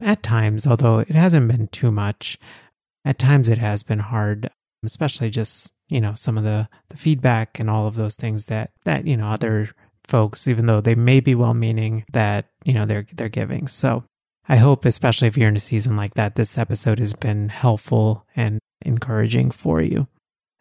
at 0.00 0.22
times, 0.22 0.66
although 0.66 1.00
it 1.00 1.10
hasn't 1.10 1.48
been 1.48 1.68
too 1.68 1.90
much, 1.90 2.38
at 3.04 3.18
times 3.18 3.48
it 3.48 3.58
has 3.58 3.82
been 3.82 3.98
hard, 3.98 4.50
especially 4.84 5.30
just, 5.30 5.72
you 5.88 6.00
know, 6.00 6.14
some 6.14 6.38
of 6.38 6.44
the, 6.44 6.68
the 6.88 6.96
feedback 6.96 7.58
and 7.58 7.68
all 7.68 7.86
of 7.86 7.94
those 7.94 8.14
things 8.14 8.46
that, 8.46 8.70
that, 8.84 9.06
you 9.06 9.16
know, 9.16 9.28
other 9.28 9.70
folks, 10.10 10.46
even 10.46 10.66
though 10.66 10.80
they 10.80 10.94
may 10.94 11.20
be 11.20 11.34
well 11.34 11.54
meaning 11.54 12.04
that, 12.12 12.46
you 12.64 12.74
know, 12.74 12.84
they're, 12.84 13.06
they're 13.14 13.28
giving. 13.28 13.68
So 13.68 14.04
I 14.48 14.56
hope, 14.56 14.84
especially 14.84 15.28
if 15.28 15.38
you're 15.38 15.48
in 15.48 15.56
a 15.56 15.60
season 15.60 15.96
like 15.96 16.14
that, 16.14 16.34
this 16.34 16.58
episode 16.58 16.98
has 16.98 17.12
been 17.12 17.48
helpful 17.48 18.26
and 18.34 18.58
encouraging 18.82 19.52
for 19.52 19.80
you. 19.80 20.08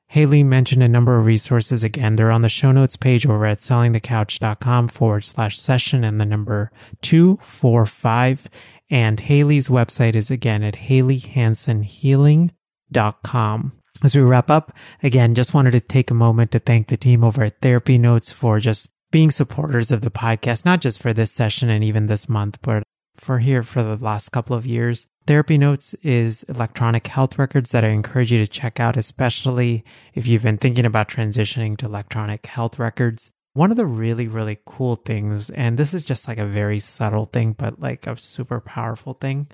Haley 0.10 0.44
mentioned 0.44 0.82
a 0.82 0.88
number 0.88 1.20
of 1.20 1.26
resources. 1.26 1.84
Again, 1.84 2.16
they're 2.16 2.32
on 2.32 2.42
the 2.42 2.50
show 2.50 2.72
notes 2.72 2.96
page 2.96 3.28
over 3.28 3.46
at 3.46 3.60
sellingthecouch.com 3.60 4.88
forward 4.88 5.24
slash 5.24 5.56
session 5.58 6.04
and 6.04 6.20
the 6.20 6.26
number 6.26 6.72
245. 7.02 8.50
And 8.90 9.20
Haley's 9.20 9.70
website 9.70 10.16
is 10.16 10.32
again 10.32 10.64
at 10.64 10.74
haleyhansonhealing.com. 10.76 13.72
As 14.02 14.16
we 14.16 14.22
wrap 14.22 14.50
up, 14.50 14.74
again, 15.04 15.36
just 15.36 15.54
wanted 15.54 15.72
to 15.72 15.80
take 15.80 16.10
a 16.10 16.16
moment 16.16 16.52
to 16.52 16.60
thank 16.60 16.88
the 16.88 16.98
team 16.98 17.24
over 17.24 17.44
at 17.44 17.62
Therapy 17.62 18.00
Notes 18.00 18.32
for 18.32 18.60
just 18.60 18.90
being 19.12 19.32
supporters 19.32 19.92
of 19.92 20.02
the 20.02 20.12
podcast, 20.12 20.66
not 20.66 20.82
just 20.82 21.02
for 21.02 21.14
this 21.14 21.32
session 21.32 21.70
and 21.70 21.84
even 21.84 22.08
this 22.08 22.30
month, 22.30 22.60
but 22.62 22.84
for 23.16 23.40
here 23.40 23.64
for 23.64 23.84
the 23.84 23.98
last 23.98 24.30
couple 24.30 24.56
of 24.56 24.66
years. 24.66 25.08
Therapy 25.26 25.58
Notes 25.58 25.94
is 25.96 26.44
electronic 26.44 27.08
health 27.08 27.38
records 27.38 27.72
that 27.72 27.84
I 27.84 27.90
encourage 27.90 28.32
you 28.32 28.40
to 28.40 28.48
check 28.48 28.80
out, 28.80 28.98
especially 28.98 29.84
if 30.14 30.26
you've 30.26 30.44
been 30.44 30.58
thinking 30.58 30.86
about 30.86 31.10
transitioning 31.10 31.78
to 31.78 31.86
electronic 31.86 32.46
health 32.46 32.80
records. 32.80 33.30
One 33.54 33.72
of 33.72 33.78
the 33.78 33.86
really, 33.86 34.28
really 34.28 34.60
cool 34.66 34.96
things, 34.96 35.50
and 35.50 35.78
this 35.78 35.94
is 35.94 36.02
just 36.02 36.28
like 36.28 36.38
a 36.38 36.46
very 36.46 36.80
subtle 36.80 37.26
thing, 37.26 37.54
but 37.54 37.80
like 37.80 38.08
a 38.08 38.16
super 38.16 38.60
powerful 38.60 39.16
thing, 39.16 39.48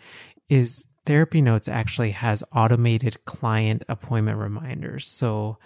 is 0.48 0.86
Therapy 1.06 1.42
Notes 1.42 1.68
actually 1.68 2.12
has 2.12 2.44
automated 2.54 3.24
client 3.26 3.84
appointment 3.90 4.38
reminders. 4.38 5.08
So 5.08 5.58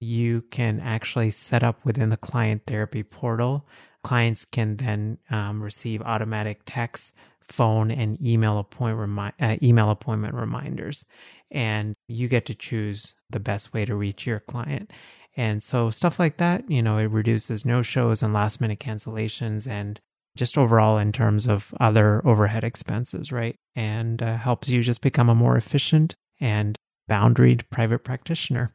you 0.00 0.42
can 0.50 0.80
actually 0.80 1.30
set 1.30 1.62
up 1.62 1.84
within 1.84 2.10
the 2.10 2.16
client 2.16 2.62
therapy 2.66 3.02
portal. 3.02 3.66
Clients 4.04 4.44
can 4.44 4.76
then 4.76 5.18
um, 5.30 5.62
receive 5.62 6.02
automatic 6.02 6.60
text, 6.66 7.12
phone, 7.42 7.90
and 7.90 8.20
email 8.24 8.58
appointment 8.58 9.10
remi- 9.10 9.32
uh, 9.40 9.56
email 9.62 9.90
appointment 9.90 10.34
reminders, 10.34 11.04
and 11.50 11.94
you 12.06 12.28
get 12.28 12.46
to 12.46 12.54
choose 12.54 13.14
the 13.30 13.40
best 13.40 13.72
way 13.72 13.84
to 13.84 13.94
reach 13.94 14.26
your 14.26 14.40
client. 14.40 14.92
And 15.36 15.62
so 15.62 15.90
stuff 15.90 16.18
like 16.18 16.38
that, 16.38 16.68
you 16.70 16.82
know, 16.82 16.98
it 16.98 17.10
reduces 17.10 17.64
no 17.64 17.82
shows 17.82 18.22
and 18.22 18.34
last 18.34 18.60
minute 18.60 18.80
cancellations 18.80 19.68
and 19.68 20.00
just 20.36 20.58
overall 20.58 20.98
in 20.98 21.12
terms 21.12 21.46
of 21.46 21.74
other 21.80 22.26
overhead 22.26 22.64
expenses, 22.64 23.30
right? 23.32 23.56
And 23.74 24.22
uh, 24.22 24.36
helps 24.36 24.68
you 24.68 24.82
just 24.82 25.00
become 25.00 25.28
a 25.28 25.34
more 25.34 25.56
efficient 25.56 26.14
and 26.40 26.76
boundaried 27.08 27.68
private 27.70 28.00
practitioner. 28.00 28.74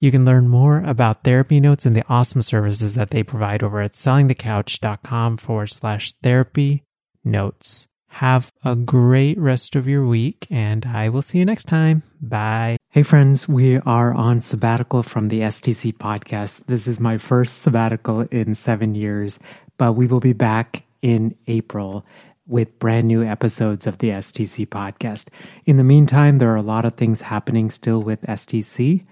You 0.00 0.10
can 0.10 0.24
learn 0.24 0.48
more 0.48 0.82
about 0.84 1.24
therapy 1.24 1.60
notes 1.60 1.86
and 1.86 1.96
the 1.96 2.04
awesome 2.08 2.42
services 2.42 2.94
that 2.94 3.10
they 3.10 3.22
provide 3.22 3.62
over 3.62 3.80
at 3.80 3.92
sellingthecouch.com 3.92 5.38
forward 5.38 5.70
slash 5.70 6.12
therapy 6.22 6.82
notes. 7.24 7.86
Have 8.08 8.52
a 8.64 8.76
great 8.76 9.38
rest 9.38 9.74
of 9.74 9.88
your 9.88 10.06
week, 10.06 10.46
and 10.48 10.86
I 10.86 11.08
will 11.08 11.22
see 11.22 11.38
you 11.38 11.44
next 11.44 11.64
time. 11.64 12.04
Bye. 12.20 12.76
Hey, 12.90 13.02
friends, 13.02 13.48
we 13.48 13.78
are 13.78 14.14
on 14.14 14.40
sabbatical 14.40 15.02
from 15.02 15.28
the 15.28 15.40
STC 15.40 15.96
podcast. 15.96 16.66
This 16.66 16.86
is 16.86 17.00
my 17.00 17.18
first 17.18 17.62
sabbatical 17.62 18.20
in 18.30 18.54
seven 18.54 18.94
years, 18.94 19.40
but 19.78 19.94
we 19.94 20.06
will 20.06 20.20
be 20.20 20.32
back 20.32 20.84
in 21.02 21.34
April 21.48 22.06
with 22.46 22.78
brand 22.78 23.08
new 23.08 23.24
episodes 23.24 23.86
of 23.86 23.98
the 23.98 24.10
STC 24.10 24.68
podcast. 24.68 25.26
In 25.64 25.76
the 25.76 25.82
meantime, 25.82 26.38
there 26.38 26.52
are 26.52 26.56
a 26.56 26.62
lot 26.62 26.84
of 26.84 26.94
things 26.94 27.22
happening 27.22 27.68
still 27.68 28.00
with 28.00 28.22
STC. 28.22 29.04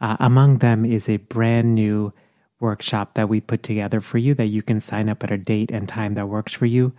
Uh, 0.00 0.16
among 0.20 0.58
them 0.58 0.84
is 0.84 1.08
a 1.08 1.16
brand 1.16 1.74
new 1.74 2.12
workshop 2.60 3.14
that 3.14 3.28
we 3.28 3.40
put 3.40 3.62
together 3.62 4.00
for 4.00 4.18
you 4.18 4.34
that 4.34 4.46
you 4.46 4.62
can 4.62 4.80
sign 4.80 5.08
up 5.08 5.22
at 5.22 5.30
a 5.30 5.38
date 5.38 5.70
and 5.70 5.88
time 5.88 6.14
that 6.14 6.28
works 6.28 6.52
for 6.52 6.66
you. 6.66 6.92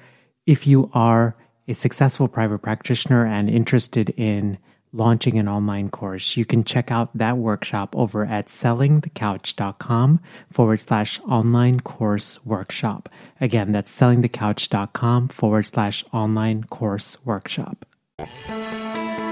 If 0.46 0.66
you 0.66 0.90
are 0.94 1.36
a 1.68 1.74
successful 1.74 2.28
private 2.28 2.60
practitioner 2.60 3.26
and 3.26 3.50
interested 3.50 4.10
in 4.12 4.58
launching 4.92 5.38
an 5.38 5.48
online 5.48 5.90
course, 5.90 6.36
you 6.36 6.46
can 6.46 6.64
check 6.64 6.92
out 6.92 7.16
that 7.16 7.38
workshop 7.38 7.96
over 7.96 8.26
at 8.26 8.48
sellingthecouch.com 8.48 10.20
forward 10.52 10.82
slash 10.82 11.20
online 11.22 11.80
course 11.82 12.44
workshop. 12.46 13.08
Again, 13.40 13.72
that's 13.72 13.96
sellingthecouch.com 13.98 15.28
forward 15.28 15.68
slash 15.68 16.04
online 16.12 16.64
course 16.64 17.18
workshop. 17.24 17.86